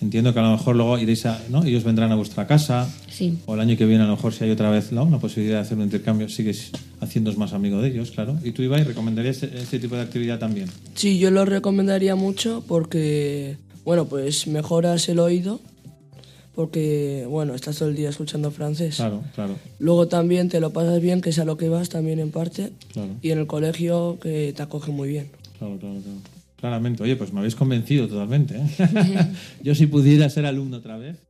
entiendo 0.01 0.33
que 0.33 0.39
a 0.39 0.43
lo 0.43 0.51
mejor 0.51 0.75
luego 0.75 0.97
iréis 0.99 1.25
a, 1.25 1.41
¿no? 1.49 1.63
Ellos 1.63 1.83
vendrán 1.83 2.11
a 2.11 2.15
vuestra 2.15 2.47
casa 2.47 2.87
Sí. 3.09 3.37
o 3.45 3.53
el 3.53 3.59
año 3.61 3.77
que 3.77 3.85
viene 3.85 4.03
a 4.03 4.07
lo 4.07 4.15
mejor 4.15 4.33
si 4.33 4.43
hay 4.43 4.51
otra 4.51 4.69
vez 4.69 4.91
¿no? 4.91 5.03
una 5.03 5.19
posibilidad 5.19 5.57
de 5.57 5.61
hacer 5.61 5.77
un 5.77 5.83
intercambio, 5.85 6.27
sigues 6.29 6.71
haciéndoos 6.99 7.37
más 7.37 7.53
amigo 7.53 7.81
de 7.81 7.89
ellos, 7.89 8.11
claro. 8.11 8.37
¿Y 8.43 8.51
tú, 8.51 8.61
Ibai, 8.61 8.83
recomendarías 8.83 9.41
este, 9.43 9.57
este 9.57 9.79
tipo 9.79 9.95
de 9.95 10.01
actividad 10.01 10.37
también? 10.39 10.67
Sí, 10.95 11.17
yo 11.19 11.31
lo 11.31 11.45
recomendaría 11.45 12.15
mucho 12.15 12.63
porque, 12.67 13.57
bueno, 13.85 14.05
pues 14.05 14.47
mejoras 14.47 15.07
el 15.09 15.19
oído 15.19 15.59
porque, 16.53 17.25
bueno, 17.29 17.53
estás 17.53 17.77
todo 17.79 17.89
el 17.89 17.95
día 17.95 18.09
escuchando 18.09 18.49
francés. 18.49 18.95
Claro, 18.95 19.23
claro, 19.35 19.55
Luego 19.79 20.07
también 20.07 20.47
te 20.47 20.59
lo 20.61 20.71
pasas 20.71 21.01
bien, 21.01 21.19
que 21.21 21.31
es 21.31 21.39
a 21.39 21.43
lo 21.45 21.57
que 21.57 21.67
vas 21.67 21.89
también 21.89 22.19
en 22.19 22.31
parte. 22.31 22.71
claro, 22.93 23.09
Y 23.21 23.31
en 23.31 23.39
el 23.39 23.47
colegio 23.47 24.17
que 24.21 24.53
te 24.55 24.63
acoge 24.63 24.91
muy 24.91 25.09
bien. 25.09 25.29
claro, 25.59 25.77
claro, 25.77 25.95
claro. 26.01 26.17
Claramente, 26.65 27.03
oye, 27.03 27.15
pues 27.15 27.31
me 27.31 27.37
habéis 27.37 27.53
convencido 27.53 28.07
totalmente. 28.07 28.57
¿eh? 28.57 29.31
Yo 29.61 29.75
si 29.75 29.85
pudiera 29.85 30.27
ser 30.31 30.47
alumno 30.47 30.77
otra 30.77 30.97
vez, 30.97 31.23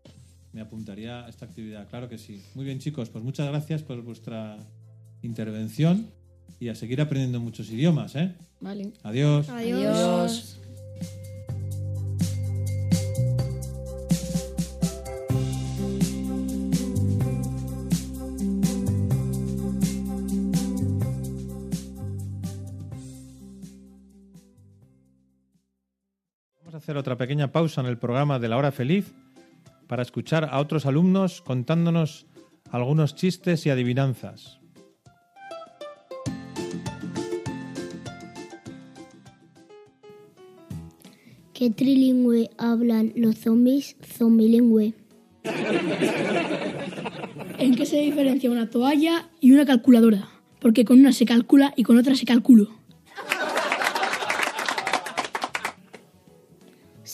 me 0.54 0.62
apuntaría 0.62 1.26
a 1.26 1.30
esta 1.30 1.44
actividad, 1.44 1.90
claro 1.90 2.08
que 2.08 2.18
sí. 2.18 2.42
Muy 2.54 2.64
bien, 2.64 2.80
chicos, 2.80 3.10
pues 3.10 3.22
muchas 3.22 3.46
gracias 3.50 3.84
por 3.84 4.02
vuestra 4.02 4.58
intervención 5.24 6.08
y 6.58 6.70
a 6.70 6.76
seguir 6.76 7.02
aprendiendo 7.02 7.42
muchos 7.42 7.70
idiomas, 7.70 8.16
¿eh? 8.16 8.32
Vale. 8.62 8.94
Adiós. 9.04 9.50
Adiós. 9.50 10.58
Hacer 26.86 26.98
otra 26.98 27.18
pequeña 27.18 27.52
pausa 27.52 27.82
en 27.82 27.88
el 27.88 27.98
programa 27.98 28.38
de 28.38 28.48
la 28.48 28.58
hora 28.58 28.72
feliz 28.72 29.16
para 29.88 30.04
escuchar 30.04 30.48
a 30.52 30.60
otros 30.60 30.86
alumnos 30.86 31.42
contándonos 31.42 32.28
algunos 32.70 33.16
chistes 33.16 33.66
y 33.66 33.72
adivinanzas. 33.72 34.60
¿Qué 41.56 41.72
trilingüe 41.72 42.52
hablan 42.60 43.14
los 43.16 43.40
zombies? 43.40 43.98
Zombilingüe. 44.04 44.94
¿En 47.58 47.76
qué 47.76 47.88
se 47.88 47.98
diferencia 47.98 48.52
una 48.52 48.70
toalla 48.70 49.28
y 49.42 49.54
una 49.54 49.66
calculadora? 49.66 50.30
Porque 50.60 50.86
con 50.86 51.00
una 51.00 51.14
se 51.14 51.26
calcula 51.26 51.74
y 51.76 51.82
con 51.82 51.98
otra 51.98 52.14
se 52.14 52.28
calculo. 52.28 52.85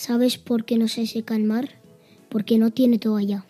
¿Sabes 0.01 0.37
por 0.39 0.65
qué 0.65 0.79
no 0.79 0.87
se 0.87 1.05
seca 1.05 1.35
el 1.35 1.43
mar? 1.43 1.69
Porque 2.27 2.57
no 2.57 2.71
tiene 2.71 2.97
toalla. 2.97 3.45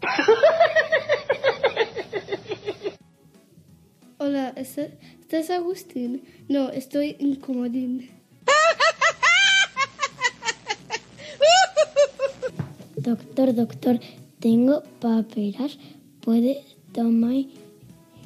Hola, 4.16 4.54
¿estás 4.56 5.50
Agustín? 5.50 6.24
No, 6.48 6.70
estoy 6.70 7.16
en 7.20 7.34
Comodín. 7.34 8.08
Doctor, 12.96 13.54
doctor, 13.54 14.00
tengo 14.40 14.82
paperas. 14.98 15.78
Puede 16.22 16.64
tomar, 16.94 17.44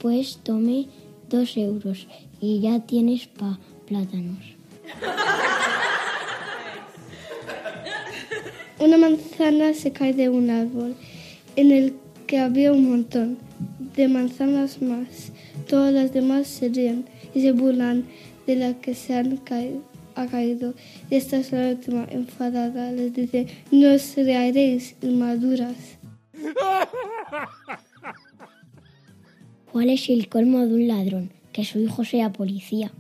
pues 0.00 0.38
tome 0.44 0.86
dos 1.28 1.56
euros 1.56 2.06
y 2.40 2.60
ya 2.60 2.86
tienes 2.86 3.26
pa 3.26 3.58
plátanos. 3.88 4.54
Una 8.80 8.96
manzana 8.96 9.74
se 9.74 9.92
cae 9.92 10.14
de 10.14 10.30
un 10.30 10.48
árbol 10.48 10.96
en 11.54 11.70
el 11.70 11.94
que 12.26 12.38
había 12.38 12.72
un 12.72 12.88
montón 12.88 13.36
de 13.94 14.08
manzanas 14.08 14.80
más. 14.80 15.32
Todas 15.68 15.92
las 15.92 16.14
demás 16.14 16.46
se 16.46 16.70
ríen 16.70 17.04
y 17.34 17.42
se 17.42 17.52
burlan 17.52 18.06
de 18.46 18.56
la 18.56 18.72
que 18.74 18.94
se 18.94 19.14
han 19.14 19.36
caído, 19.36 19.82
ha 20.14 20.26
caído. 20.26 20.72
Y 21.10 21.16
esta 21.16 21.36
es 21.36 21.52
la 21.52 21.68
última 21.68 22.06
enfadada. 22.10 22.90
Les 22.90 23.12
dice, 23.12 23.48
no 23.70 23.98
seréis 23.98 24.96
inmaduras. 25.02 25.76
¿Cuál 29.70 29.90
es 29.90 30.08
el 30.08 30.30
colmo 30.30 30.66
de 30.66 30.74
un 30.74 30.88
ladrón? 30.88 31.32
Que 31.52 31.66
su 31.66 31.80
hijo 31.80 32.06
sea 32.06 32.32
policía. 32.32 32.90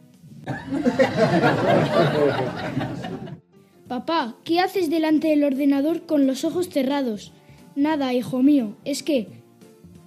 Papá, 3.90 4.36
¿qué 4.44 4.60
haces 4.60 4.88
delante 4.88 5.26
del 5.26 5.42
ordenador 5.42 6.06
con 6.06 6.28
los 6.28 6.44
ojos 6.44 6.68
cerrados? 6.68 7.32
Nada, 7.74 8.14
hijo 8.14 8.40
mío, 8.40 8.76
es 8.84 9.02
que 9.02 9.26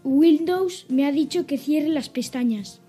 Windows 0.05 0.85
me 0.87 1.05
ha 1.05 1.11
dicho 1.11 1.45
que 1.45 1.57
cierre 1.57 1.89
las 1.89 2.07
pestañas. 2.07 2.79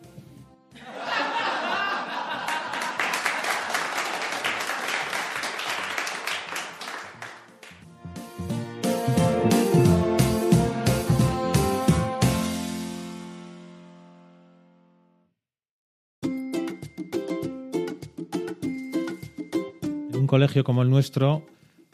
Un 20.25 20.29
colegio 20.29 20.65
como 20.65 20.81
el 20.81 20.89
nuestro 20.89 21.45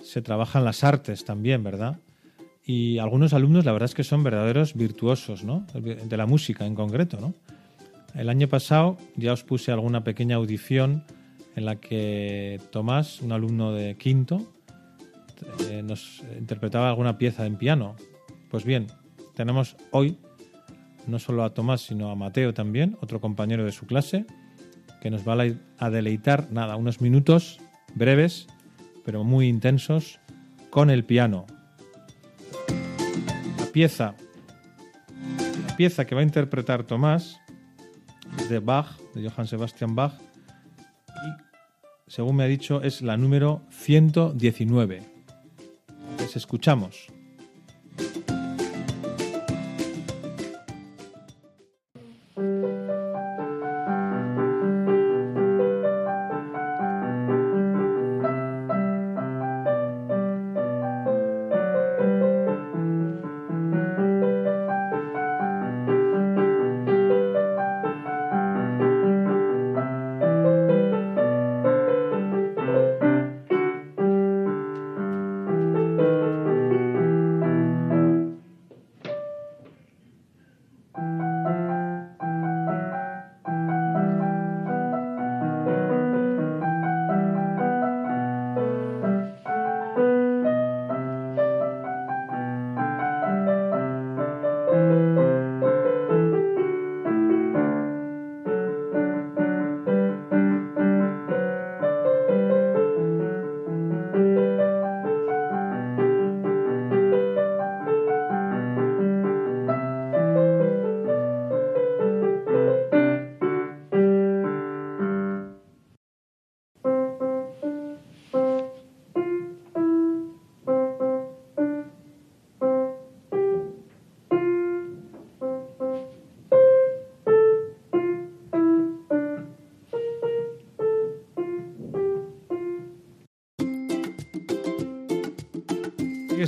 se 0.01 0.23
trabajan 0.23 0.65
las 0.65 0.85
artes 0.85 1.25
también, 1.25 1.65
¿verdad? 1.65 1.99
Y 2.65 2.99
algunos 2.99 3.33
alumnos, 3.33 3.65
la 3.65 3.73
verdad 3.73 3.87
es 3.87 3.95
que 3.97 4.05
son 4.05 4.23
verdaderos 4.23 4.75
virtuosos, 4.75 5.43
¿no? 5.43 5.67
De 5.75 6.17
la 6.17 6.27
música 6.27 6.65
en 6.65 6.77
concreto, 6.77 7.19
¿no? 7.21 7.35
El 8.15 8.29
año 8.29 8.47
pasado 8.47 8.99
ya 9.17 9.33
os 9.33 9.43
puse 9.43 9.73
alguna 9.73 10.05
pequeña 10.05 10.37
audición 10.37 11.03
en 11.57 11.65
la 11.65 11.81
que 11.81 12.61
Tomás, 12.71 13.21
un 13.21 13.33
alumno 13.33 13.73
de 13.73 13.97
quinto, 13.97 14.53
eh, 15.69 15.83
nos 15.83 16.23
interpretaba 16.39 16.89
alguna 16.89 17.19
pieza 17.19 17.47
en 17.47 17.57
piano. 17.57 17.97
Pues 18.49 18.65
bien, 18.65 18.87
tenemos 19.35 19.77
hoy 19.91 20.19
no 21.09 21.19
solo 21.19 21.43
a 21.43 21.53
Tomás, 21.53 21.81
sino 21.81 22.13
a 22.13 22.15
Mateo 22.15 22.55
también, 22.55 22.97
otro 23.01 23.21
compañero 23.21 23.65
de 23.65 23.73
su 23.73 23.87
clase, 23.87 24.25
que 25.03 25.11
nos 25.11 25.27
va 25.27 25.37
a 25.79 25.91
deleitar, 25.91 26.53
nada, 26.53 26.77
unos 26.77 27.01
minutos 27.01 27.59
breves, 27.95 28.47
pero 29.05 29.25
muy 29.25 29.49
intensos, 29.49 30.21
con 30.71 30.91
el 30.91 31.05
piano. 31.05 31.47
La 33.59 33.67
pieza, 33.67 34.15
la 35.67 35.77
pieza 35.77 36.05
que 36.05 36.15
va 36.15 36.21
a 36.21 36.25
interpretar 36.25 36.85
Tomás 36.85 37.41
de 38.49 38.59
Bach, 38.59 38.99
de 39.15 39.29
Johann 39.29 39.47
Sebastian 39.47 39.95
Bach, 39.95 40.15
y 41.09 42.11
según 42.11 42.37
me 42.37 42.45
ha 42.45 42.47
dicho 42.47 42.83
es 42.83 43.03
la 43.03 43.17
número 43.17 43.63
119. 43.71 45.03
Les 46.19 46.37
escuchamos. 46.37 47.09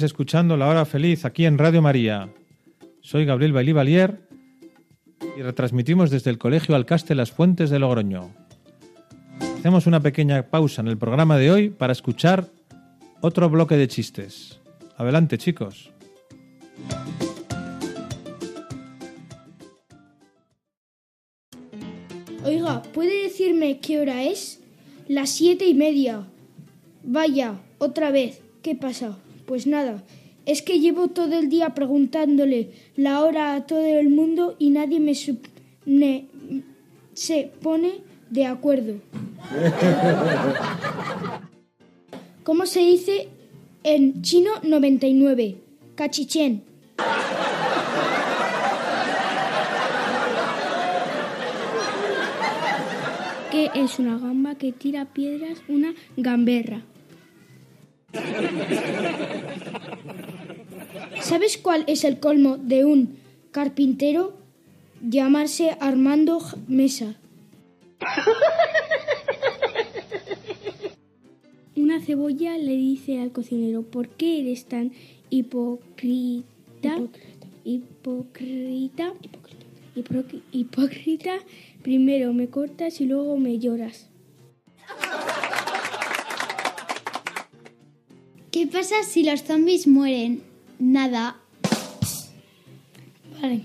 Escuchando 0.02 0.56
La 0.56 0.66
Hora 0.66 0.84
Feliz 0.84 1.24
aquí 1.24 1.46
en 1.46 1.58
Radio 1.58 1.80
María. 1.80 2.28
Soy 3.00 3.24
Gabriel 3.24 3.52
Bailí 3.52 3.72
Valier 3.72 4.20
y 5.36 5.42
retransmitimos 5.42 6.10
desde 6.10 6.30
el 6.30 6.38
Colegio 6.38 6.74
Alcaste 6.74 7.14
Las 7.14 7.30
Fuentes 7.30 7.70
de 7.70 7.78
Logroño. 7.78 8.30
Hacemos 9.58 9.86
una 9.86 10.00
pequeña 10.00 10.42
pausa 10.50 10.82
en 10.82 10.88
el 10.88 10.98
programa 10.98 11.36
de 11.38 11.50
hoy 11.50 11.70
para 11.70 11.92
escuchar 11.92 12.48
otro 13.20 13.48
bloque 13.48 13.76
de 13.76 13.86
chistes. 13.86 14.60
Adelante, 14.96 15.38
chicos. 15.38 15.90
Oiga, 22.44 22.82
¿puede 22.92 23.22
decirme 23.22 23.78
qué 23.78 24.00
hora 24.00 24.24
es? 24.24 24.60
Las 25.06 25.30
siete 25.30 25.66
y 25.66 25.74
media. 25.74 26.26
Vaya, 27.04 27.60
otra 27.78 28.10
vez. 28.10 28.42
¿Qué 28.62 28.74
pasa? 28.74 29.16
Pues 29.52 29.66
nada, 29.66 30.02
es 30.46 30.62
que 30.62 30.80
llevo 30.80 31.08
todo 31.08 31.38
el 31.38 31.50
día 31.50 31.74
preguntándole 31.74 32.70
la 32.96 33.22
hora 33.22 33.54
a 33.54 33.66
todo 33.66 33.84
el 33.84 34.08
mundo 34.08 34.56
y 34.58 34.70
nadie 34.70 34.98
me, 34.98 35.12
sup- 35.12 35.46
ne- 35.84 36.24
se 37.12 37.50
pone 37.60 37.96
de 38.30 38.46
acuerdo. 38.46 38.94
¿Cómo 42.44 42.64
se 42.64 42.80
dice 42.80 43.28
en 43.84 44.22
chino 44.22 44.52
99? 44.62 45.56
Cachichén. 45.96 46.62
¿Qué 53.50 53.70
es 53.74 53.98
una 53.98 54.18
gamba 54.18 54.54
que 54.54 54.72
tira 54.72 55.04
piedras? 55.06 55.58
Una 55.68 55.94
gamberra. 56.16 56.82
¿Sabes 61.20 61.56
cuál 61.56 61.84
es 61.86 62.04
el 62.04 62.20
colmo 62.20 62.56
de 62.58 62.84
un 62.84 63.16
carpintero? 63.50 64.34
Llamarse 65.00 65.76
Armando 65.80 66.40
Mesa. 66.68 67.16
Una 71.76 72.00
cebolla 72.00 72.56
le 72.58 72.76
dice 72.76 73.20
al 73.20 73.32
cocinero, 73.32 73.82
¿por 73.82 74.08
qué 74.08 74.40
eres 74.40 74.66
tan 74.66 74.92
hipócrita? 75.30 76.44
Hipócrita. 77.64 79.12
Hipócrita. 79.94 80.44
Hipócrita. 80.52 81.34
Primero 81.82 82.32
me 82.32 82.48
cortas 82.48 83.00
y 83.00 83.06
luego 83.06 83.36
me 83.36 83.58
lloras. 83.58 84.08
¿Qué 88.52 88.66
pasa 88.66 88.96
si 89.02 89.22
los 89.22 89.44
zombies 89.44 89.86
mueren? 89.86 90.42
Nada. 90.78 91.40
Vale, 93.40 93.62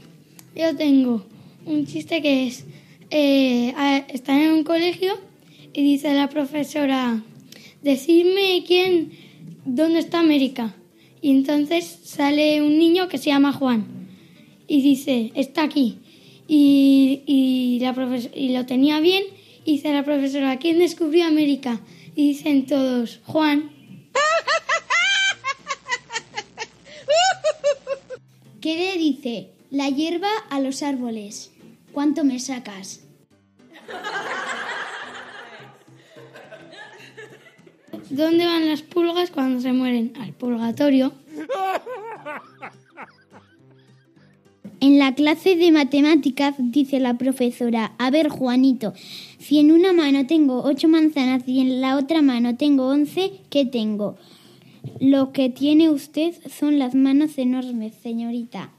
yo 0.55 0.77
tengo 0.77 1.25
un 1.65 1.85
chiste 1.85 2.21
que 2.21 2.47
es, 2.47 2.63
eh, 3.09 3.73
están 4.07 4.39
en 4.39 4.53
un 4.53 4.63
colegio 4.63 5.19
y 5.73 5.83
dice 5.83 6.13
la 6.13 6.29
profesora, 6.29 7.21
decidme 7.81 8.63
quién, 8.65 9.11
dónde 9.65 9.99
está 9.99 10.21
América. 10.21 10.73
Y 11.21 11.31
entonces 11.31 11.99
sale 12.05 12.61
un 12.61 12.79
niño 12.79 13.09
que 13.09 13.17
se 13.17 13.25
llama 13.25 13.51
Juan 13.51 13.85
y 14.69 14.81
dice, 14.81 15.33
está 15.35 15.63
aquí. 15.63 15.97
Y, 16.47 17.77
la 17.81 17.93
y 18.33 18.53
lo 18.53 18.65
tenía 18.65 19.01
bien 19.01 19.21
Y 19.65 19.73
dice 19.73 19.91
la 19.91 20.05
profesora, 20.05 20.59
¿quién 20.59 20.79
descubrió 20.79 21.25
América? 21.25 21.81
Y 22.15 22.29
dicen 22.29 22.65
todos, 22.67 23.19
Juan. 23.25 23.76
¿Qué 28.67 28.75
le 28.75 28.97
dice 28.97 29.51
la 29.71 29.87
hierba 29.87 30.27
a 30.49 30.59
los 30.59 30.83
árboles? 30.83 31.53
¿Cuánto 31.93 32.25
me 32.25 32.37
sacas? 32.37 32.99
¿Dónde 38.09 38.45
van 38.45 38.67
las 38.67 38.81
pulgas 38.81 39.31
cuando 39.31 39.61
se 39.61 39.71
mueren? 39.71 40.11
Al 40.19 40.33
purgatorio. 40.33 41.13
En 44.81 44.99
la 44.99 45.15
clase 45.15 45.55
de 45.55 45.71
matemáticas 45.71 46.55
dice 46.59 46.99
la 46.99 47.17
profesora, 47.17 47.93
a 47.97 48.11
ver 48.11 48.27
Juanito, 48.27 48.93
si 49.39 49.59
en 49.59 49.71
una 49.71 49.93
mano 49.93 50.27
tengo 50.27 50.63
ocho 50.63 50.89
manzanas 50.89 51.43
y 51.47 51.61
en 51.61 51.79
la 51.79 51.95
otra 51.95 52.21
mano 52.21 52.57
tengo 52.57 52.89
once, 52.89 53.31
¿qué 53.49 53.65
tengo? 53.65 54.17
Lo 54.99 55.31
que 55.31 55.49
tiene 55.49 55.89
usted 55.89 56.33
son 56.49 56.79
las 56.79 56.95
manos 56.95 57.37
enormes, 57.37 57.93
señorita. 58.01 58.71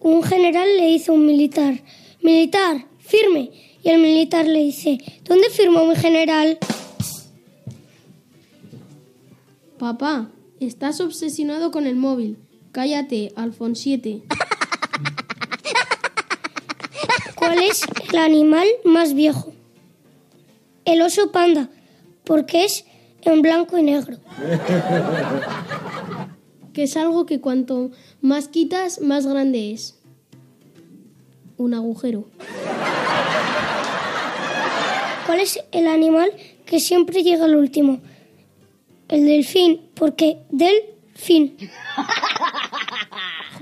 Un 0.00 0.22
general 0.24 0.68
le 0.78 0.86
dice 0.86 1.10
a 1.10 1.14
un 1.14 1.26
militar, 1.26 1.80
militar, 2.22 2.86
firme. 2.98 3.50
Y 3.84 3.88
el 3.88 4.00
militar 4.00 4.46
le 4.46 4.60
dice, 4.60 4.98
¿dónde 5.24 5.48
firmó 5.50 5.84
mi 5.86 5.96
general? 5.96 6.58
Papá, 9.78 10.30
estás 10.60 11.00
obsesionado 11.00 11.70
con 11.70 11.86
el 11.86 11.96
móvil. 11.96 12.36
Cállate, 12.72 13.32
Alfonsiete. 13.36 14.22
¿Cuál 17.42 17.58
es 17.58 17.82
el 18.12 18.18
animal 18.20 18.68
más 18.84 19.14
viejo? 19.14 19.52
El 20.84 21.02
oso 21.02 21.32
panda, 21.32 21.70
porque 22.22 22.64
es 22.64 22.84
en 23.22 23.42
blanco 23.42 23.76
y 23.76 23.82
negro. 23.82 24.18
Que 26.72 26.84
es 26.84 26.96
algo 26.96 27.26
que 27.26 27.40
cuanto 27.40 27.90
más 28.20 28.46
quitas, 28.46 29.00
más 29.00 29.26
grande 29.26 29.72
es. 29.72 29.98
Un 31.56 31.74
agujero. 31.74 32.28
¿Cuál 35.26 35.40
es 35.40 35.58
el 35.72 35.88
animal 35.88 36.30
que 36.64 36.78
siempre 36.78 37.24
llega 37.24 37.46
al 37.46 37.56
último? 37.56 37.98
El 39.08 39.26
delfín, 39.26 39.90
porque 39.94 40.38
del 40.50 40.76
fin. 41.16 41.56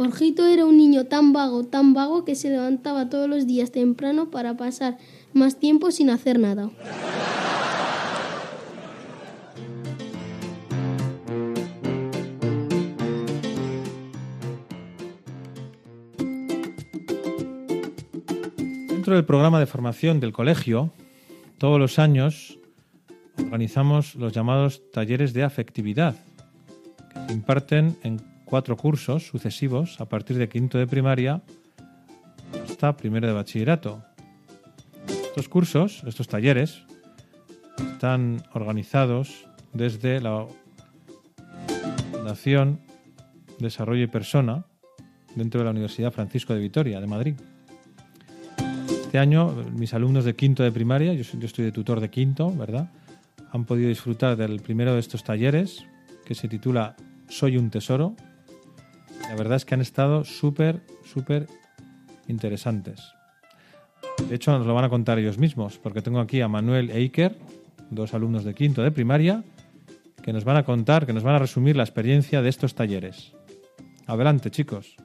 Jorgito 0.01 0.47
era 0.47 0.65
un 0.65 0.79
niño 0.79 1.05
tan 1.05 1.35
vago, 1.35 1.65
tan 1.65 1.93
vago 1.93 2.25
que 2.25 2.35
se 2.35 2.49
levantaba 2.49 3.11
todos 3.11 3.29
los 3.29 3.47
días 3.47 3.71
temprano 3.71 4.31
para 4.31 4.57
pasar 4.57 4.97
más 5.35 5.59
tiempo 5.59 5.91
sin 5.91 6.09
hacer 6.09 6.39
nada. 6.39 6.71
Dentro 18.89 19.15
del 19.15 19.27
programa 19.27 19.61
de 19.61 19.67
formación 19.67 20.19
del 20.19 20.33
colegio, 20.33 20.91
todos 21.59 21.79
los 21.79 21.99
años 21.99 22.59
organizamos 23.37 24.15
los 24.15 24.33
llamados 24.33 24.81
talleres 24.93 25.35
de 25.35 25.43
afectividad, 25.43 26.17
que 27.13 27.27
se 27.27 27.33
imparten 27.35 27.99
en 28.03 28.30
cuatro 28.51 28.77
cursos 28.77 29.29
sucesivos 29.29 30.01
a 30.01 30.07
partir 30.07 30.37
de 30.37 30.49
quinto 30.49 30.77
de 30.77 30.89
primaria 30.89 31.41
hasta 32.65 32.97
primero 32.97 33.29
de 33.29 33.33
bachillerato. 33.33 34.03
Estos 35.07 35.49
cursos, 35.49 36.03
estos 36.05 36.27
talleres, 36.27 36.83
están 37.79 38.43
organizados 38.53 39.47
desde 39.73 40.21
la 40.21 40.47
Fundación 42.11 42.81
Desarrollo 43.61 44.03
y 44.03 44.09
Persona 44.09 44.65
dentro 45.37 45.61
de 45.61 45.67
la 45.67 45.71
Universidad 45.71 46.13
Francisco 46.13 46.53
de 46.53 46.61
Vitoria 46.61 47.01
de 47.01 47.07
Madrid. 47.07 47.35
Este 48.91 49.19
año 49.19 49.55
mis 49.77 49.95
alumnos 49.95 50.25
de 50.25 50.35
quinto 50.35 50.65
de 50.65 50.73
primaria, 50.73 51.15
yo, 51.15 51.23
yo 51.39 51.47
estoy 51.47 51.67
de 51.67 51.73
tutor 51.73 52.01
de 52.01 52.11
quinto, 52.11 52.53
¿verdad? 52.53 52.91
Han 53.53 53.65
podido 53.65 53.89
disfrutar 53.89 54.37
del 54.37 54.61
primero 54.61 54.95
de 54.95 55.01
estos 55.01 55.23
talleres 55.23 55.87
que 56.25 56.35
se 56.35 56.49
titula 56.49 56.97
Soy 57.29 57.57
un 57.57 57.71
tesoro. 57.71 58.17
La 59.31 59.37
verdad 59.37 59.59
es 59.59 59.65
que 59.65 59.75
han 59.75 59.81
estado 59.81 60.25
súper, 60.25 60.81
súper 61.05 61.47
interesantes. 62.27 63.01
De 64.29 64.35
hecho, 64.35 64.51
nos 64.59 64.67
lo 64.67 64.75
van 64.75 64.83
a 64.83 64.89
contar 64.89 65.21
ellos 65.21 65.39
mismos, 65.39 65.79
porque 65.79 66.03
tengo 66.03 66.19
aquí 66.19 66.41
a 66.41 66.49
Manuel 66.49 66.91
e 66.91 66.97
Iker, 66.97 67.39
dos 67.91 68.13
alumnos 68.13 68.43
de 68.43 68.55
quinto 68.55 68.83
de 68.83 68.91
primaria, 68.91 69.45
que 70.25 70.33
nos 70.33 70.43
van 70.43 70.57
a 70.57 70.65
contar, 70.65 71.07
que 71.07 71.13
nos 71.13 71.23
van 71.23 71.37
a 71.37 71.39
resumir 71.39 71.77
la 71.77 71.85
experiencia 71.85 72.43
de 72.43 72.49
estos 72.49 72.75
talleres. 72.75 73.33
Adelante, 74.09 74.51
chicos. 74.51 74.97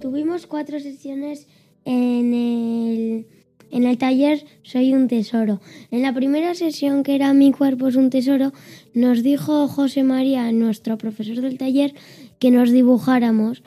Tuvimos 0.00 0.46
cuatro 0.46 0.80
sesiones 0.80 1.46
en 1.84 2.32
el, 2.32 3.35
en 3.70 3.84
el 3.84 3.98
taller 3.98 4.44
Soy 4.62 4.92
un 4.92 5.08
tesoro. 5.08 5.60
En 5.90 6.02
la 6.02 6.12
primera 6.12 6.54
sesión, 6.54 7.02
que 7.02 7.14
era 7.14 7.32
Mi 7.34 7.52
cuerpo 7.52 7.88
es 7.88 7.96
un 7.96 8.10
tesoro, 8.10 8.52
nos 8.94 9.22
dijo 9.22 9.68
José 9.68 10.02
María, 10.02 10.50
nuestro 10.52 10.98
profesor 10.98 11.40
del 11.40 11.58
taller, 11.58 11.94
que 12.38 12.50
nos 12.50 12.70
dibujáramos 12.70 13.62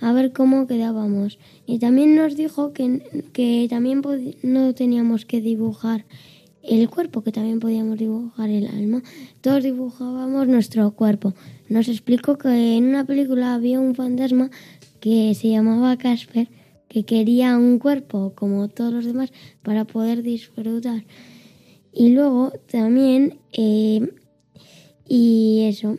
a 0.00 0.12
ver 0.12 0.32
cómo 0.32 0.66
quedábamos. 0.66 1.38
Y 1.66 1.78
también 1.78 2.14
nos 2.14 2.36
dijo 2.36 2.72
que, 2.72 3.02
que 3.32 3.66
también 3.68 4.02
no 4.42 4.74
teníamos 4.74 5.24
que 5.24 5.40
dibujar 5.40 6.04
el 6.62 6.88
cuerpo, 6.90 7.22
que 7.22 7.32
también 7.32 7.60
podíamos 7.60 7.98
dibujar 7.98 8.50
el 8.50 8.66
alma. 8.66 9.02
Todos 9.40 9.62
dibujábamos 9.62 10.48
nuestro 10.48 10.90
cuerpo. 10.92 11.34
Nos 11.68 11.88
explicó 11.88 12.38
que 12.38 12.76
en 12.76 12.88
una 12.88 13.04
película 13.04 13.54
había 13.54 13.80
un 13.80 13.94
fantasma 13.94 14.50
que 15.00 15.34
se 15.34 15.48
llamaba 15.48 15.96
Casper, 15.96 16.48
que 16.90 17.04
quería 17.04 17.56
un 17.56 17.78
cuerpo 17.78 18.34
como 18.34 18.68
todos 18.68 18.92
los 18.92 19.04
demás 19.06 19.32
para 19.62 19.84
poder 19.84 20.22
disfrutar. 20.22 21.06
Y 21.92 22.10
luego 22.10 22.52
también, 22.70 23.38
eh, 23.52 24.12
y 25.08 25.66
eso. 25.68 25.98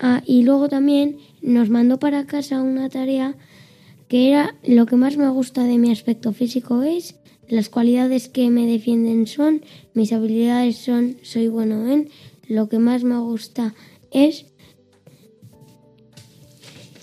Ah, 0.00 0.22
y 0.26 0.42
luego 0.42 0.68
también 0.68 1.18
nos 1.40 1.70
mandó 1.70 1.98
para 1.98 2.26
casa 2.26 2.60
una 2.62 2.88
tarea 2.88 3.36
que 4.08 4.28
era 4.28 4.56
lo 4.64 4.86
que 4.86 4.96
más 4.96 5.16
me 5.16 5.28
gusta 5.28 5.64
de 5.64 5.78
mi 5.78 5.90
aspecto 5.92 6.32
físico 6.32 6.82
es 6.82 7.16
las 7.48 7.68
cualidades 7.68 8.28
que 8.28 8.50
me 8.50 8.66
defienden 8.66 9.26
son, 9.26 9.62
mis 9.94 10.12
habilidades 10.12 10.76
son, 10.76 11.16
soy 11.22 11.48
bueno 11.48 11.86
en, 11.90 12.10
lo 12.48 12.68
que 12.68 12.78
más 12.78 13.04
me 13.04 13.18
gusta 13.18 13.74
es 14.10 14.46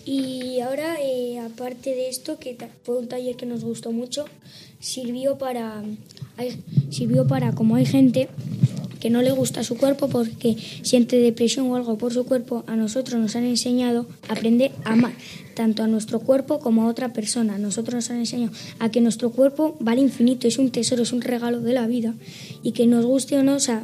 Y 0.05 0.59
ahora, 0.59 0.97
eh, 1.01 1.39
aparte 1.39 1.89
de 1.95 2.09
esto, 2.09 2.37
que 2.37 2.55
fue 2.83 2.97
un 2.97 3.07
taller 3.07 3.35
que 3.35 3.47
nos 3.47 3.63
gustó 3.63 3.91
mucho, 3.91 4.25
sirvió 4.79 5.37
para, 5.39 5.83
sirvió 6.91 7.25
para, 7.25 7.53
como 7.53 7.75
hay 7.75 7.87
gente 7.87 8.29
que 8.99 9.09
no 9.09 9.21
le 9.21 9.31
gusta 9.31 9.63
su 9.63 9.77
cuerpo 9.77 10.07
porque 10.07 10.57
siente 10.81 11.17
depresión 11.17 11.67
o 11.67 11.75
algo 11.75 11.97
por 11.97 12.13
su 12.13 12.25
cuerpo, 12.25 12.63
a 12.67 12.75
nosotros 12.75 13.19
nos 13.19 13.35
han 13.35 13.45
enseñado 13.45 14.07
a 14.27 14.33
aprender 14.33 14.71
a 14.83 14.93
amar 14.93 15.13
tanto 15.55 15.83
a 15.83 15.87
nuestro 15.87 16.19
cuerpo 16.19 16.59
como 16.59 16.83
a 16.83 16.87
otra 16.87 17.13
persona. 17.13 17.57
Nosotros 17.57 17.95
nos 17.95 18.09
han 18.09 18.17
enseñado 18.17 18.51
a 18.79 18.89
que 18.89 19.01
nuestro 19.01 19.31
cuerpo 19.31 19.75
vale 19.79 20.01
infinito, 20.01 20.47
es 20.47 20.57
un 20.57 20.71
tesoro, 20.71 21.03
es 21.03 21.13
un 21.13 21.21
regalo 21.21 21.61
de 21.61 21.73
la 21.73 21.87
vida 21.87 22.13
y 22.63 22.71
que 22.71 22.87
nos 22.87 23.05
guste 23.05 23.37
o 23.37 23.43
no, 23.43 23.55
o 23.55 23.59
sea, 23.59 23.83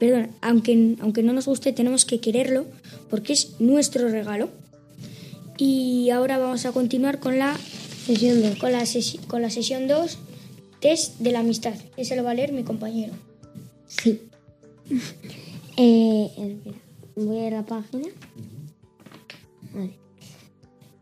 perdón, 0.00 0.28
aunque, 0.40 0.96
aunque 1.00 1.22
no 1.22 1.32
nos 1.32 1.46
guste, 1.46 1.72
tenemos 1.72 2.04
que 2.04 2.20
quererlo 2.20 2.66
porque 3.10 3.32
es 3.32 3.60
nuestro 3.60 4.08
regalo. 4.08 4.50
Y 5.58 6.08
ahora 6.10 6.38
vamos 6.38 6.64
a 6.66 6.72
continuar 6.72 7.18
con 7.18 7.38
la 7.38 7.54
sesión 8.06 8.40
2. 8.42 8.56
Con 8.58 8.72
la, 8.72 8.82
sesi- 8.82 9.20
con 9.26 9.42
la 9.42 9.50
sesión 9.50 9.86
2, 9.88 10.18
test 10.80 11.18
de 11.18 11.32
la 11.32 11.40
amistad. 11.40 11.74
Ese 11.96 12.16
lo 12.16 12.22
va 12.24 12.30
a 12.30 12.34
leer 12.34 12.52
mi 12.52 12.62
compañero. 12.64 13.12
Sí. 13.86 14.20
Eh, 15.80 16.28
espera, 16.36 16.76
voy 17.14 17.38
a 17.46 17.50
la 17.50 17.64
página. 17.64 18.08
Vale. 19.72 19.92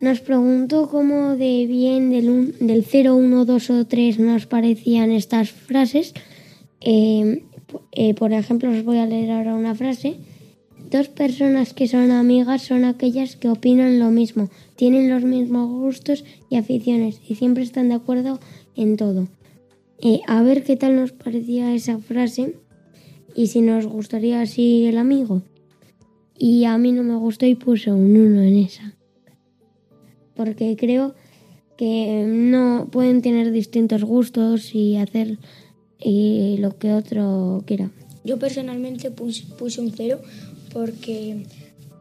Nos 0.01 0.21
preguntó 0.21 0.91
cómo 0.91 1.35
de 1.37 1.65
bien 1.67 2.11
del, 2.11 2.29
un- 2.29 2.55
del 2.61 2.85
0, 2.85 3.17
1, 3.17 3.45
2 3.47 3.71
o 3.71 3.87
3 3.87 4.19
nos 4.19 4.45
parecían 4.45 5.11
estas 5.13 5.51
frases. 5.51 6.13
Eh, 6.83 7.43
eh, 7.93 8.13
por 8.13 8.35
ejemplo, 8.35 8.71
os 8.71 8.85
voy 8.85 8.99
a 8.99 9.07
leer 9.07 9.31
ahora 9.31 9.55
una 9.55 9.75
frase. 9.75 10.17
Dos 10.91 11.09
personas 11.09 11.75
que 11.75 11.89
son 11.89 12.13
amigas 12.13 12.63
son 12.63 12.85
aquellas 12.85 13.35
que 13.35 13.49
opinan 13.49 13.99
lo 13.99 14.11
mismo, 14.11 14.51
tienen 14.77 15.11
los 15.11 15.25
mismos 15.25 15.69
gustos 15.69 16.25
y 16.49 16.57
aficiones 16.57 17.21
y 17.29 17.35
siempre 17.35 17.65
están 17.65 17.89
de 17.89 17.97
acuerdo 17.97 18.39
en 18.77 18.97
todo. 18.97 19.27
eh, 20.01 20.21
a 20.27 20.43
ver 20.43 20.63
qué 20.63 20.77
tal 20.77 20.95
nos 20.95 21.13
parecía 21.13 21.75
esa 21.75 21.99
frase 21.99 22.55
y 23.35 23.49
si 23.49 23.63
nos 23.63 23.87
gustaría 23.87 24.41
así 24.41 24.87
el 24.87 24.99
amigo. 24.99 25.43
Y 26.39 26.65
a 26.65 26.77
mí 26.79 26.93
no 26.93 27.03
me 27.03 27.17
gustó 27.17 27.47
y 27.47 27.55
puse 27.55 27.91
un 27.91 28.17
1 28.17 28.43
en 28.43 28.57
esa. 28.57 28.95
Porque 30.35 30.77
creo 30.77 31.15
que 31.79 32.27
no 32.29 32.89
pueden 32.93 33.23
tener 33.23 33.51
distintos 33.53 34.05
gustos 34.05 34.75
y 34.75 34.97
hacer 34.97 35.39
y 35.99 36.59
lo 36.59 36.79
que 36.79 36.93
otro 36.93 37.65
quiera. 37.67 37.91
Yo 38.25 38.39
personalmente 38.39 39.11
puse, 39.11 39.45
puse 39.59 39.81
un 39.81 39.93
cero 39.93 40.21
porque 40.77 41.47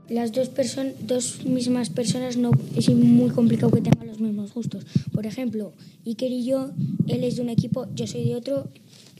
las 0.09 0.33
dos, 0.33 0.49
person 0.49 0.91
dos 0.99 1.45
mismas 1.45 1.89
personas 1.89 2.35
no 2.35 2.51
es 2.75 2.89
muy 2.89 3.29
complicado 3.29 3.71
que 3.71 3.79
tengan 3.79 4.05
los 4.05 4.19
mismos 4.19 4.53
gustos. 4.53 4.85
Por 5.13 5.25
ejemplo, 5.25 5.71
Iker 6.05 6.29
y 6.29 6.43
yo, 6.43 6.71
él 7.07 7.23
es 7.23 7.37
de 7.37 7.41
un 7.43 7.47
equipo, 7.47 7.87
yo 7.95 8.05
soy 8.05 8.25
de 8.25 8.35
otro, 8.35 8.67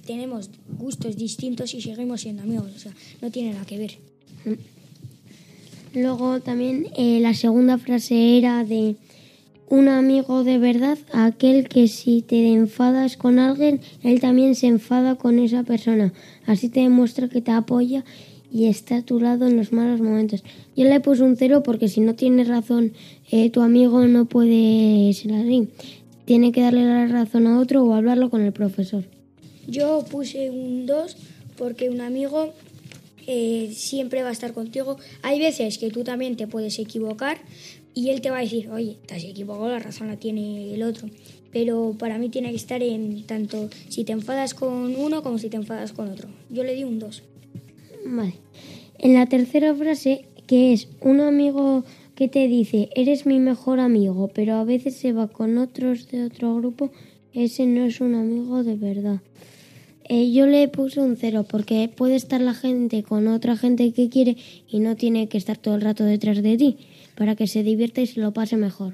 tenemos 0.06 0.50
gustos 0.78 1.16
distintos 1.16 1.74
y 1.74 1.80
seguimos 1.80 2.20
siendo 2.20 2.44
amigos. 2.44 2.70
O 2.76 2.80
sea, 2.80 2.92
no 3.22 3.32
tiene 3.32 3.54
nada 3.54 3.66
que 3.66 3.78
ver. 3.78 3.98
Luego 5.94 6.42
también 6.42 6.88
eh, 6.98 7.22
la 7.22 7.34
segunda 7.34 7.78
frase 7.78 8.38
era 8.38 8.66
de 8.66 8.98
un 9.70 9.88
amigo 9.88 10.44
de 10.44 10.58
verdad, 10.58 10.98
aquel 11.14 11.70
que 11.70 11.88
si 11.88 12.22
te 12.24 12.52
enfadas 12.52 13.16
con 13.16 13.40
alguien, 13.40 13.80
él 14.04 14.20
también 14.20 14.54
se 14.54 14.68
enfada 14.68 15.16
con 15.16 15.40
esa 15.40 15.64
persona. 15.64 16.12
Así 16.46 16.68
te 16.68 16.82
demuestra 16.82 17.30
que 17.30 17.40
te 17.40 17.52
apoya 17.52 18.04
y 18.52 18.68
está 18.68 18.98
a 18.98 19.02
tu 19.02 19.20
lado 19.20 19.48
en 19.48 19.58
los 19.58 19.72
malos 19.72 20.02
momentos. 20.02 20.44
Yo 20.76 20.86
le 20.86 21.00
puse 21.00 21.24
un 21.24 21.36
cero 21.36 21.64
porque 21.64 21.88
si 21.88 22.02
no 22.02 22.16
tienes 22.16 22.48
razón, 22.48 22.94
eh, 23.32 23.50
tu 23.50 23.62
amigo 23.62 24.06
no 24.08 24.26
puede 24.26 25.12
ser 25.14 25.34
así. 25.34 25.70
Tiene 26.26 26.52
que 26.52 26.62
darle 26.62 26.86
la 26.86 27.08
razón 27.08 27.48
a 27.48 27.60
otro 27.60 27.84
o 27.84 27.94
hablarlo 27.94 28.30
con 28.30 28.42
el 28.42 28.52
profesor. 28.52 29.04
Yo 29.68 30.06
puse 30.10 30.50
un 30.50 30.86
2 30.86 31.18
porque 31.58 31.90
un 31.90 32.02
amigo 32.02 32.54
eh, 33.28 33.72
siempre 33.74 34.24
va 34.24 34.30
a 34.30 34.32
estar 34.32 34.54
contigo. 34.54 34.98
Hay 35.22 35.40
veces 35.40 35.78
que 35.78 35.90
tú 35.90 36.04
también 36.04 36.36
te 36.36 36.48
puedes 36.48 36.78
equivocar 36.80 37.38
y 37.94 38.10
él 38.10 38.22
te 38.22 38.30
va 38.30 38.40
a 38.40 38.42
decir, 38.42 38.70
oye, 38.70 38.98
te 39.06 39.16
has 39.16 39.24
equivocado, 39.24 39.70
la 39.70 39.80
razón 39.80 40.08
la 40.08 40.18
tiene 40.18 40.74
el 40.74 40.84
otro. 40.84 41.10
Pero 41.52 41.96
para 41.98 42.18
mí 42.18 42.30
tiene 42.30 42.50
que 42.50 42.58
estar 42.58 42.84
en 42.84 43.24
tanto 43.26 43.70
si 43.88 44.04
te 44.04 44.12
enfadas 44.12 44.54
con 44.54 44.96
uno 44.96 45.24
como 45.24 45.38
si 45.40 45.50
te 45.50 45.58
enfadas 45.58 45.94
con 45.94 46.10
otro. 46.10 46.28
Yo 46.50 46.64
le 46.64 46.76
di 46.76 46.84
un 46.84 47.00
2. 47.00 47.24
Vale. 48.06 48.36
En 49.00 49.16
la 49.16 49.26
tercera 49.26 49.74
frase, 49.74 50.26
que 50.48 50.74
es 50.74 50.88
un 51.02 51.20
amigo 51.20 51.84
que 52.16 52.28
te 52.28 52.48
dice, 52.48 52.90
eres 52.96 53.26
mi 53.26 53.40
mejor 53.40 53.80
amigo, 53.80 54.30
pero 54.34 54.56
a 54.56 54.64
veces 54.64 54.96
se 54.96 55.12
va 55.12 55.28
con 55.28 55.58
otros 55.58 56.08
de 56.10 56.24
otro 56.24 56.56
grupo, 56.56 56.92
ese 57.34 57.66
no 57.66 57.84
es 57.84 58.00
un 58.00 58.16
amigo 58.16 58.64
de 58.64 58.76
verdad. 58.76 59.22
Eh, 60.08 60.32
yo 60.32 60.46
le 60.46 60.68
puse 60.68 61.02
un 61.02 61.18
cero 61.18 61.46
porque 61.50 61.90
puede 61.94 62.16
estar 62.16 62.40
la 62.40 62.54
gente 62.54 63.02
con 63.02 63.28
otra 63.28 63.58
gente 63.58 63.92
que 63.92 64.08
quiere 64.08 64.38
y 64.70 64.80
no 64.80 64.96
tiene 64.96 65.28
que 65.28 65.40
estar 65.40 65.58
todo 65.58 65.76
el 65.76 65.82
rato 65.82 66.04
detrás 66.04 66.44
de 66.44 66.58
ti 66.58 66.78
para 67.18 67.36
que 67.36 67.48
se 67.48 67.64
divierta 67.64 68.02
y 68.02 68.08
se 68.08 68.22
lo 68.22 68.32
pase 68.32 68.56
mejor. 68.56 68.94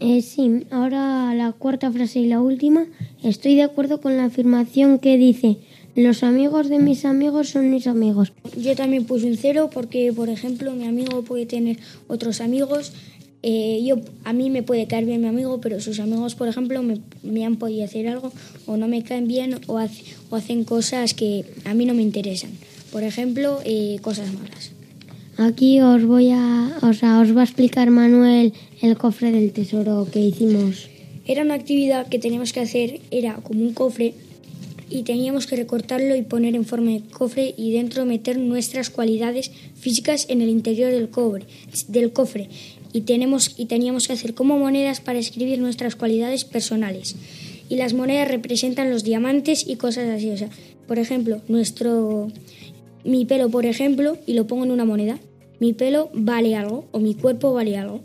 Eh, 0.00 0.20
sí, 0.22 0.66
ahora 0.72 1.32
la 1.34 1.52
cuarta 1.52 1.92
frase 1.92 2.18
y 2.18 2.26
la 2.26 2.40
última. 2.40 2.86
Estoy 3.22 3.54
de 3.54 3.62
acuerdo 3.62 4.00
con 4.00 4.16
la 4.16 4.24
afirmación 4.24 4.98
que 4.98 5.16
dice, 5.16 5.58
los 5.94 6.22
amigos 6.22 6.68
de 6.68 6.78
mis 6.78 7.04
amigos 7.04 7.50
son 7.50 7.70
mis 7.70 7.86
amigos. 7.86 8.32
Yo 8.56 8.74
también 8.74 9.04
puse 9.04 9.26
un 9.26 9.36
cero 9.36 9.68
porque, 9.72 10.12
por 10.12 10.28
ejemplo, 10.30 10.72
mi 10.72 10.86
amigo 10.86 11.22
puede 11.22 11.44
tener 11.44 11.78
otros 12.08 12.40
amigos. 12.40 12.92
Eh, 13.42 13.82
yo, 13.84 13.96
a 14.24 14.32
mí 14.32 14.50
me 14.50 14.62
puede 14.62 14.86
caer 14.86 15.04
bien 15.04 15.20
mi 15.20 15.26
amigo, 15.26 15.60
pero 15.60 15.80
sus 15.80 16.00
amigos, 16.00 16.34
por 16.34 16.48
ejemplo, 16.48 16.82
me, 17.22 17.44
han 17.44 17.56
podido 17.56 17.84
hacer 17.84 18.08
algo 18.08 18.32
o 18.66 18.76
no 18.76 18.88
me 18.88 19.02
caen 19.02 19.26
bien 19.26 19.54
o, 19.66 19.74
o, 19.74 20.36
hacen 20.36 20.64
cosas 20.64 21.12
que 21.12 21.44
a 21.64 21.74
mí 21.74 21.84
no 21.84 21.92
me 21.92 22.02
interesan. 22.02 22.52
Por 22.90 23.02
ejemplo, 23.02 23.58
eh, 23.64 23.98
cosas 24.00 24.32
malas. 24.32 24.72
Aquí 25.38 25.80
os 25.80 26.04
voy 26.04 26.30
a, 26.30 26.78
o 26.82 26.92
sea, 26.92 27.20
os 27.20 27.36
va 27.36 27.40
a 27.40 27.44
explicar 27.44 27.90
Manuel 27.90 28.52
el 28.80 28.96
cofre 28.96 29.32
del 29.32 29.52
tesoro 29.52 30.06
que 30.10 30.20
hicimos. 30.20 30.88
Era 31.26 31.42
una 31.42 31.54
actividad 31.54 32.08
que 32.08 32.18
teníamos 32.18 32.52
que 32.52 32.60
hacer, 32.60 33.00
era 33.10 33.36
como 33.36 33.62
un 33.62 33.72
cofre 33.72 34.14
y 34.92 35.02
teníamos 35.04 35.46
que 35.46 35.56
recortarlo 35.56 36.14
y 36.14 36.22
poner 36.22 36.54
en 36.54 36.64
forma 36.64 36.90
de 36.90 37.00
cofre 37.00 37.54
y 37.56 37.72
dentro 37.72 38.04
meter 38.04 38.38
nuestras 38.38 38.90
cualidades 38.90 39.50
físicas 39.74 40.26
en 40.28 40.42
el 40.42 40.48
interior 40.48 40.92
del, 40.92 41.08
cobre, 41.08 41.46
del 41.88 42.12
cofre 42.12 42.48
y, 42.92 43.02
tenemos, 43.02 43.54
y 43.58 43.66
teníamos 43.66 44.06
que 44.06 44.12
hacer 44.12 44.34
como 44.34 44.58
monedas 44.58 45.00
para 45.00 45.18
escribir 45.18 45.58
nuestras 45.58 45.96
cualidades 45.96 46.44
personales. 46.44 47.16
Y 47.68 47.76
las 47.76 47.94
monedas 47.94 48.28
representan 48.28 48.90
los 48.90 49.02
diamantes 49.02 49.66
y 49.66 49.76
cosas 49.76 50.10
así. 50.10 50.30
O 50.30 50.36
sea, 50.36 50.50
por 50.86 50.98
ejemplo, 50.98 51.40
nuestro, 51.48 52.28
mi 53.04 53.24
pelo, 53.24 53.48
por 53.48 53.64
ejemplo, 53.64 54.18
y 54.26 54.34
lo 54.34 54.46
pongo 54.46 54.64
en 54.64 54.72
una 54.72 54.84
moneda. 54.84 55.18
Mi 55.58 55.72
pelo 55.72 56.10
vale 56.12 56.54
algo 56.54 56.86
o 56.92 56.98
mi 56.98 57.14
cuerpo 57.14 57.54
vale 57.54 57.78
algo. 57.78 58.00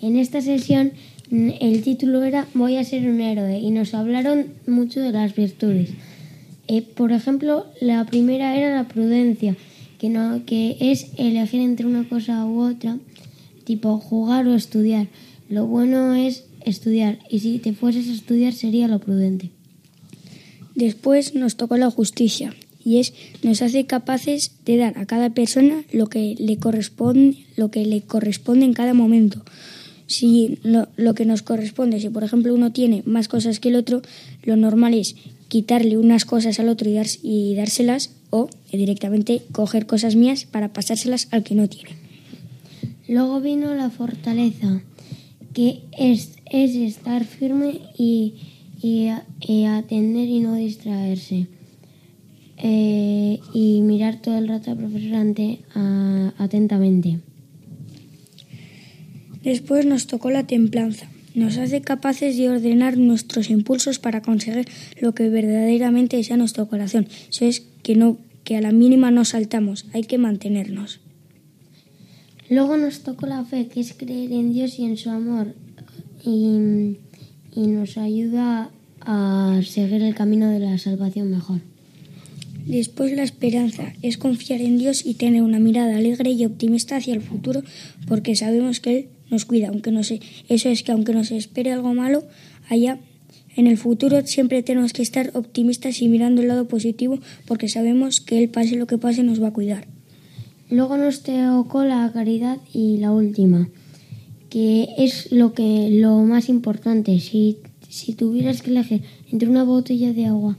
En 0.00 0.16
esta 0.16 0.40
sesión 0.40 0.92
el 1.30 1.82
título 1.82 2.22
era 2.22 2.46
Voy 2.54 2.76
a 2.76 2.84
ser 2.84 3.08
un 3.08 3.20
héroe 3.20 3.58
y 3.58 3.70
nos 3.70 3.94
hablaron 3.94 4.46
mucho 4.66 5.00
de 5.00 5.12
las 5.12 5.34
virtudes. 5.34 5.90
Eh, 6.68 6.82
por 6.82 7.12
ejemplo, 7.12 7.66
la 7.80 8.04
primera 8.06 8.56
era 8.56 8.74
la 8.74 8.88
prudencia, 8.88 9.56
que, 9.98 10.08
no, 10.08 10.44
que 10.44 10.76
es 10.80 11.08
elegir 11.16 11.60
entre 11.60 11.86
una 11.86 12.08
cosa 12.08 12.44
u 12.44 12.60
otra, 12.60 12.98
tipo 13.64 13.98
jugar 13.98 14.46
o 14.46 14.54
estudiar. 14.54 15.08
Lo 15.48 15.66
bueno 15.66 16.14
es 16.14 16.44
estudiar 16.64 17.18
y 17.30 17.40
si 17.40 17.58
te 17.58 17.72
fueses 17.72 18.08
a 18.08 18.12
estudiar 18.12 18.52
sería 18.52 18.88
lo 18.88 18.98
prudente. 18.98 19.50
Después 20.74 21.34
nos 21.34 21.56
tocó 21.56 21.76
la 21.76 21.90
justicia 21.90 22.54
y 22.84 22.98
es 22.98 23.14
nos 23.42 23.62
hace 23.62 23.86
capaces 23.86 24.52
de 24.64 24.76
dar 24.76 24.98
a 24.98 25.06
cada 25.06 25.30
persona 25.30 25.84
lo 25.92 26.08
que 26.08 26.36
le 26.38 26.58
corresponde, 26.58 27.38
lo 27.56 27.70
que 27.70 27.84
le 27.84 28.02
corresponde 28.02 28.64
en 28.64 28.74
cada 28.74 28.94
momento. 28.94 29.42
Si 30.06 30.58
lo, 30.62 30.88
lo 30.96 31.14
que 31.14 31.24
nos 31.24 31.42
corresponde, 31.42 32.00
si 32.00 32.08
por 32.08 32.22
ejemplo 32.22 32.54
uno 32.54 32.72
tiene 32.72 33.02
más 33.06 33.28
cosas 33.28 33.58
que 33.58 33.70
el 33.70 33.76
otro, 33.76 34.02
lo 34.44 34.56
normal 34.56 34.94
es 34.94 35.16
quitarle 35.48 35.98
unas 35.98 36.24
cosas 36.24 36.60
al 36.60 36.68
otro 36.68 36.88
y, 36.90 36.98
y 37.22 37.54
dárselas 37.54 38.10
o 38.30 38.48
directamente 38.72 39.42
coger 39.52 39.86
cosas 39.86 40.16
mías 40.16 40.44
para 40.44 40.72
pasárselas 40.72 41.28
al 41.30 41.42
que 41.42 41.54
no 41.54 41.68
tiene. 41.68 41.90
Luego 43.08 43.40
vino 43.40 43.74
la 43.74 43.90
fortaleza, 43.90 44.82
que 45.52 45.80
es, 45.96 46.32
es 46.50 46.74
estar 46.74 47.24
firme 47.24 47.80
y, 47.96 48.34
y, 48.82 49.08
y 49.40 49.64
atender 49.64 50.28
y 50.28 50.40
no 50.40 50.54
distraerse. 50.54 51.46
Eh, 52.58 53.38
y 53.52 53.82
mirar 53.82 54.22
todo 54.22 54.38
el 54.38 54.48
rato 54.48 54.70
al 54.70 54.78
profesor 54.78 55.14
ante, 55.14 55.60
atentamente. 56.38 57.18
Después 59.46 59.86
nos 59.86 60.08
tocó 60.08 60.30
la 60.30 60.44
templanza. 60.44 61.06
Nos 61.36 61.56
hace 61.56 61.80
capaces 61.80 62.36
de 62.36 62.48
ordenar 62.48 62.98
nuestros 62.98 63.48
impulsos 63.48 64.00
para 64.00 64.20
conseguir 64.20 64.66
lo 65.00 65.14
que 65.14 65.28
verdaderamente 65.28 66.16
desea 66.16 66.36
nuestro 66.36 66.66
corazón. 66.66 67.06
Eso 67.30 67.44
es 67.44 67.62
que, 67.84 67.94
no, 67.94 68.18
que 68.42 68.56
a 68.56 68.60
la 68.60 68.72
mínima 68.72 69.12
no 69.12 69.24
saltamos, 69.24 69.86
hay 69.92 70.02
que 70.02 70.18
mantenernos. 70.18 70.98
Luego 72.50 72.76
nos 72.76 73.04
tocó 73.04 73.26
la 73.26 73.44
fe, 73.44 73.68
que 73.68 73.78
es 73.78 73.92
creer 73.92 74.32
en 74.32 74.52
Dios 74.52 74.80
y 74.80 74.84
en 74.84 74.96
su 74.96 75.10
amor. 75.10 75.54
Y, 76.24 76.96
y 77.54 77.68
nos 77.68 77.98
ayuda 77.98 78.70
a 79.00 79.60
seguir 79.64 80.02
el 80.02 80.16
camino 80.16 80.50
de 80.50 80.58
la 80.58 80.76
salvación 80.78 81.30
mejor. 81.30 81.60
Después 82.66 83.12
la 83.12 83.22
esperanza 83.22 83.92
es 84.02 84.18
confiar 84.18 84.60
en 84.60 84.76
Dios 84.76 85.06
y 85.06 85.14
tener 85.14 85.42
una 85.42 85.60
mirada 85.60 85.98
alegre 85.98 86.30
y 86.32 86.44
optimista 86.44 86.96
hacia 86.96 87.14
el 87.14 87.22
futuro 87.22 87.62
porque 88.08 88.34
sabemos 88.34 88.80
que 88.80 88.98
Él 88.98 89.08
nos 89.30 89.44
cuida. 89.44 89.68
Aunque 89.68 89.90
no 89.90 90.02
sé, 90.02 90.20
eso 90.48 90.68
es 90.68 90.82
que 90.82 90.92
aunque 90.92 91.12
nos 91.12 91.30
espere 91.30 91.72
algo 91.72 91.94
malo, 91.94 92.24
allá 92.68 92.98
en 93.56 93.66
el 93.66 93.78
futuro 93.78 94.26
siempre 94.26 94.62
tenemos 94.62 94.92
que 94.92 95.02
estar 95.02 95.30
optimistas 95.34 96.02
y 96.02 96.08
mirando 96.08 96.42
el 96.42 96.48
lado 96.48 96.68
positivo 96.68 97.18
porque 97.46 97.68
sabemos 97.68 98.20
que 98.20 98.42
Él 98.42 98.48
pase 98.48 98.76
lo 98.76 98.86
que 98.86 98.98
pase 98.98 99.22
nos 99.22 99.42
va 99.42 99.48
a 99.48 99.52
cuidar. 99.52 99.86
Luego 100.68 100.96
nos 100.96 101.22
tocó 101.22 101.84
la 101.84 102.10
caridad 102.12 102.58
y 102.74 102.98
la 102.98 103.12
última, 103.12 103.68
que 104.50 104.88
es 104.98 105.30
lo 105.30 105.54
que 105.54 105.88
lo 105.90 106.18
más 106.22 106.48
importante. 106.48 107.20
Si, 107.20 107.58
si 107.88 108.14
tuvieras 108.14 108.62
que 108.62 108.70
elegir 108.70 109.02
entre 109.30 109.48
una 109.48 109.62
botella 109.62 110.12
de 110.12 110.26
agua 110.26 110.56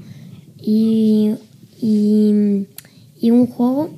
y 0.61 1.33
y, 1.81 3.31
un 3.31 3.47
juego, 3.47 3.89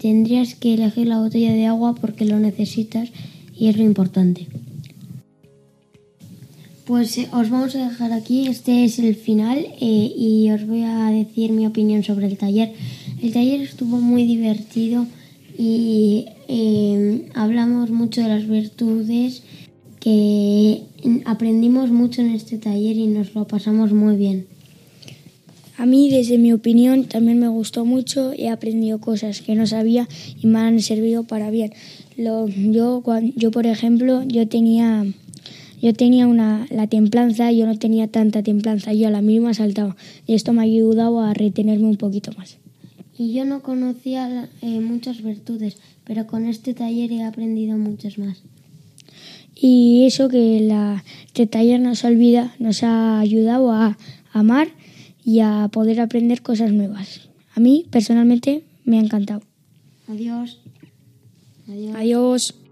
tendrías 0.00 0.54
que 0.54 0.74
elegir 0.74 1.06
la 1.06 1.18
botella 1.18 1.52
de 1.52 1.66
agua 1.66 1.94
porque 1.94 2.24
lo 2.24 2.38
necesitas 2.38 3.10
y 3.54 3.68
es 3.68 3.76
lo 3.76 3.84
importante. 3.84 4.46
Pues 6.84 7.16
eh, 7.16 7.28
os 7.32 7.48
vamos 7.48 7.74
a 7.76 7.88
dejar 7.88 8.12
aquí, 8.12 8.48
este 8.48 8.84
es 8.84 8.98
el 8.98 9.14
final 9.14 9.58
eh, 9.58 10.12
y 10.16 10.50
os 10.50 10.66
voy 10.66 10.82
a 10.82 11.10
decir 11.10 11.52
mi 11.52 11.66
opinión 11.66 12.02
sobre 12.02 12.26
el 12.26 12.36
taller. 12.36 12.72
El 13.22 13.32
taller 13.32 13.60
estuvo 13.60 13.98
muy 13.98 14.24
divertido 14.24 15.06
y 15.56 16.26
eh, 16.48 17.28
hablamos 17.34 17.90
mucho 17.90 18.20
de 18.20 18.28
las 18.28 18.48
virtudes 18.48 19.42
que 20.00 20.82
aprendimos 21.24 21.90
mucho 21.90 22.20
en 22.20 22.32
este 22.32 22.58
taller 22.58 22.96
y 22.96 23.06
nos 23.06 23.34
lo 23.34 23.46
pasamos 23.46 23.92
muy 23.92 24.16
bien. 24.16 24.46
A 25.82 25.86
mí, 25.86 26.08
desde 26.10 26.38
mi 26.38 26.52
opinión, 26.52 27.06
también 27.06 27.40
me 27.40 27.48
gustó 27.48 27.84
mucho. 27.84 28.32
He 28.38 28.48
aprendido 28.50 29.00
cosas 29.00 29.40
que 29.40 29.56
no 29.56 29.66
sabía 29.66 30.08
y 30.40 30.46
me 30.46 30.60
han 30.60 30.80
servido 30.80 31.24
para 31.24 31.50
bien. 31.50 31.72
Lo, 32.16 32.46
yo, 32.46 33.02
yo, 33.34 33.50
por 33.50 33.66
ejemplo, 33.66 34.22
yo 34.22 34.46
tenía, 34.46 35.04
yo 35.82 35.92
tenía 35.92 36.28
una, 36.28 36.68
la 36.70 36.86
templanza, 36.86 37.50
yo 37.50 37.66
no 37.66 37.76
tenía 37.80 38.06
tanta 38.06 38.44
templanza, 38.44 38.92
yo 38.92 39.08
a 39.08 39.10
la 39.10 39.22
misma 39.22 39.54
saltaba. 39.54 39.96
Y 40.24 40.34
esto 40.34 40.52
me 40.52 40.60
ha 40.60 40.66
ayudado 40.66 41.18
a 41.18 41.34
retenerme 41.34 41.88
un 41.88 41.96
poquito 41.96 42.30
más. 42.38 42.58
Y 43.18 43.32
yo 43.32 43.44
no 43.44 43.60
conocía 43.62 44.48
eh, 44.60 44.78
muchas 44.78 45.20
virtudes, 45.20 45.78
pero 46.04 46.28
con 46.28 46.46
este 46.46 46.74
taller 46.74 47.10
he 47.10 47.24
aprendido 47.24 47.76
muchas 47.76 48.18
más. 48.18 48.40
Y 49.56 50.04
eso 50.06 50.28
que 50.28 50.60
la, 50.60 51.02
este 51.26 51.48
taller 51.48 51.80
nos 51.80 52.04
olvida, 52.04 52.54
nos 52.60 52.84
ha 52.84 53.18
ayudado 53.18 53.72
a 53.72 53.98
amar 54.32 54.68
y 55.24 55.40
a 55.40 55.68
poder 55.72 56.00
aprender 56.00 56.42
cosas 56.42 56.72
nuevas. 56.72 57.28
A 57.54 57.60
mí, 57.60 57.86
personalmente, 57.90 58.64
me 58.84 58.98
ha 58.98 59.00
encantado. 59.00 59.42
Adiós. 60.08 60.60
Adiós. 61.68 61.96
Adiós. 61.96 62.62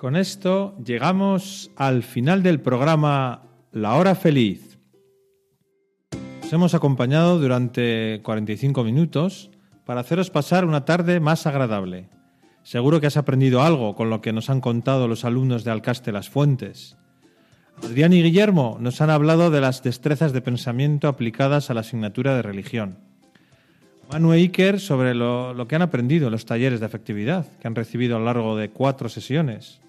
Con 0.00 0.16
esto 0.16 0.74
llegamos 0.84 1.70
al 1.76 2.02
final 2.02 2.42
del 2.42 2.60
programa 2.60 3.42
La 3.70 3.94
Hora 3.94 4.14
Feliz. 4.14 4.69
Os 6.50 6.54
hemos 6.54 6.74
acompañado 6.74 7.38
durante 7.38 8.18
45 8.24 8.82
minutos 8.82 9.52
para 9.84 10.00
haceros 10.00 10.30
pasar 10.30 10.64
una 10.64 10.84
tarde 10.84 11.20
más 11.20 11.46
agradable. 11.46 12.08
Seguro 12.64 13.00
que 13.00 13.06
has 13.06 13.16
aprendido 13.16 13.62
algo 13.62 13.94
con 13.94 14.10
lo 14.10 14.20
que 14.20 14.32
nos 14.32 14.50
han 14.50 14.60
contado 14.60 15.06
los 15.06 15.24
alumnos 15.24 15.62
de 15.62 15.70
Alcaste 15.70 16.10
Las 16.10 16.28
Fuentes. 16.28 16.96
Adrián 17.84 18.12
y 18.12 18.24
Guillermo 18.24 18.78
nos 18.80 19.00
han 19.00 19.10
hablado 19.10 19.52
de 19.52 19.60
las 19.60 19.84
destrezas 19.84 20.32
de 20.32 20.40
pensamiento 20.40 21.06
aplicadas 21.06 21.70
a 21.70 21.74
la 21.74 21.82
asignatura 21.82 22.34
de 22.34 22.42
religión. 22.42 22.98
Manu 24.10 24.32
e 24.32 24.38
Iker 24.38 24.80
sobre 24.80 25.14
lo, 25.14 25.54
que 25.68 25.76
han 25.76 25.82
aprendido 25.82 26.26
en 26.26 26.32
los 26.32 26.46
talleres 26.46 26.80
de 26.80 26.86
afectividad 26.86 27.46
que 27.60 27.68
han 27.68 27.76
recibido 27.76 28.16
a 28.16 28.18
lo 28.18 28.24
largo 28.24 28.56
de 28.56 28.70
cuatro 28.70 29.08
sesiones. 29.08 29.80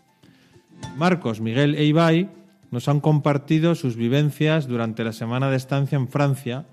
Marcos, 0.95 1.41
Miguel 1.41 1.73
e 1.73 1.85
Ibai 1.85 2.29
nos 2.71 2.87
han 2.87 2.99
compartido 2.99 3.75
sus 3.75 3.95
vivencias 3.95 4.67
durante 4.67 5.03
la 5.03 5.13
semana 5.13 5.49
de 5.49 5.57
estancia 5.57 5.97
en 5.97 6.07
Francia 6.07 6.65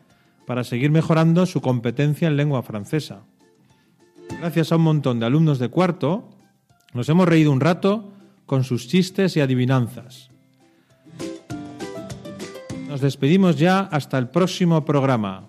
para 0.46 0.64
seguir 0.64 0.90
mejorando 0.90 1.44
su 1.44 1.60
competencia 1.60 2.28
en 2.28 2.36
lengua 2.36 2.62
francesa. 2.62 3.22
Gracias 4.40 4.72
a 4.72 4.76
un 4.76 4.82
montón 4.82 5.20
de 5.20 5.26
alumnos 5.26 5.58
de 5.58 5.68
cuarto, 5.68 6.30
nos 6.94 7.08
hemos 7.08 7.28
reído 7.28 7.52
un 7.52 7.60
rato 7.60 8.12
con 8.46 8.64
sus 8.64 8.88
chistes 8.88 9.36
y 9.36 9.40
adivinanzas. 9.40 10.30
Nos 12.88 13.00
despedimos 13.02 13.58
ya 13.58 13.80
hasta 13.80 14.16
el 14.16 14.28
próximo 14.28 14.84
programa. 14.84 15.48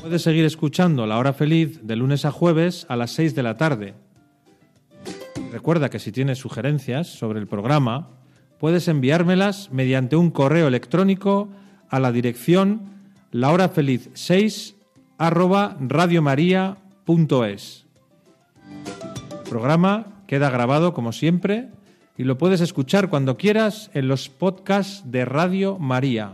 Puedes 0.00 0.22
seguir 0.22 0.44
escuchando 0.44 1.06
La 1.06 1.18
Hora 1.18 1.32
Feliz 1.32 1.86
de 1.86 1.96
lunes 1.96 2.24
a 2.24 2.32
jueves 2.32 2.86
a 2.88 2.96
las 2.96 3.12
6 3.12 3.34
de 3.34 3.42
la 3.42 3.56
tarde 3.56 3.94
Recuerda 5.54 5.88
que 5.88 6.00
si 6.00 6.10
tienes 6.10 6.38
sugerencias 6.38 7.06
sobre 7.06 7.38
el 7.38 7.46
programa, 7.46 8.08
puedes 8.58 8.88
enviármelas 8.88 9.70
mediante 9.72 10.16
un 10.16 10.30
correo 10.30 10.68
electrónico 10.68 11.48
a 11.88 12.00
la 12.00 12.12
dirección 12.12 12.82
lahorafeliz6 13.32 14.74
arroba 15.18 15.76
radiomaria.es. 15.80 17.86
El 19.30 19.50
programa 19.50 20.06
queda 20.26 20.50
grabado 20.50 20.94
como 20.94 21.12
siempre 21.12 21.68
y 22.16 22.24
lo 22.24 22.38
puedes 22.38 22.60
escuchar 22.60 23.08
cuando 23.08 23.36
quieras 23.36 23.90
en 23.94 24.08
los 24.08 24.28
podcasts 24.28 25.10
de 25.10 25.24
Radio 25.24 25.78
María. 25.78 26.32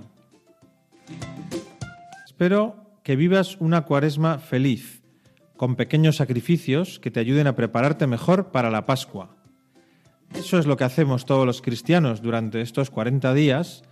Espero 2.25 2.77
que 3.03 3.17
vivas 3.17 3.57
una 3.61 3.83
cuaresma 3.83 4.39
feliz 4.39 5.03
con 5.57 5.77
pequeños 5.77 6.17
sacrificios 6.17 6.99
que 6.99 7.11
te 7.11 7.21
ayuden 7.21 7.47
a 7.47 7.57
prepararte 7.57 8.07
mejor 8.07 8.51
para 8.51 8.71
la 8.71 8.87
Pascua. 8.87 9.40
Eso 10.35 10.59
es 10.59 10.67
lo 10.67 10.77
que 10.77 10.85
hacemos 10.85 11.27
todos 11.27 11.47
los 11.47 11.63
cristianos 11.63 12.23
durante 12.23 12.61
estos 12.61 12.91
40 12.91 13.35
días, 13.35 13.83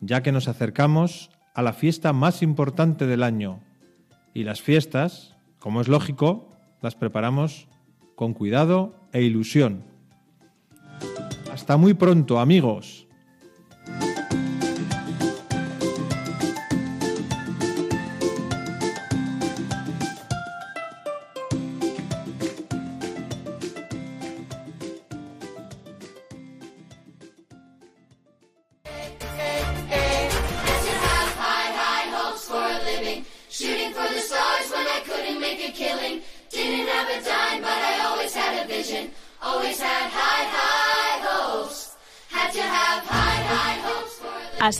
ya 0.00 0.22
que 0.22 0.32
nos 0.32 0.48
acercamos 0.48 1.30
a 1.54 1.62
la 1.62 1.72
fiesta 1.72 2.12
más 2.12 2.42
importante 2.42 3.06
del 3.06 3.22
año. 3.22 3.60
Y 4.34 4.44
las 4.44 4.60
fiestas, 4.60 5.34
como 5.58 5.80
es 5.80 5.88
lógico, 5.88 6.52
las 6.82 6.94
preparamos 6.94 7.68
con 8.14 8.34
cuidado 8.34 8.94
e 9.12 9.22
ilusión. 9.22 9.84
Hasta 11.52 11.76
muy 11.76 11.94
pronto, 11.94 12.38
amigos. 12.38 13.05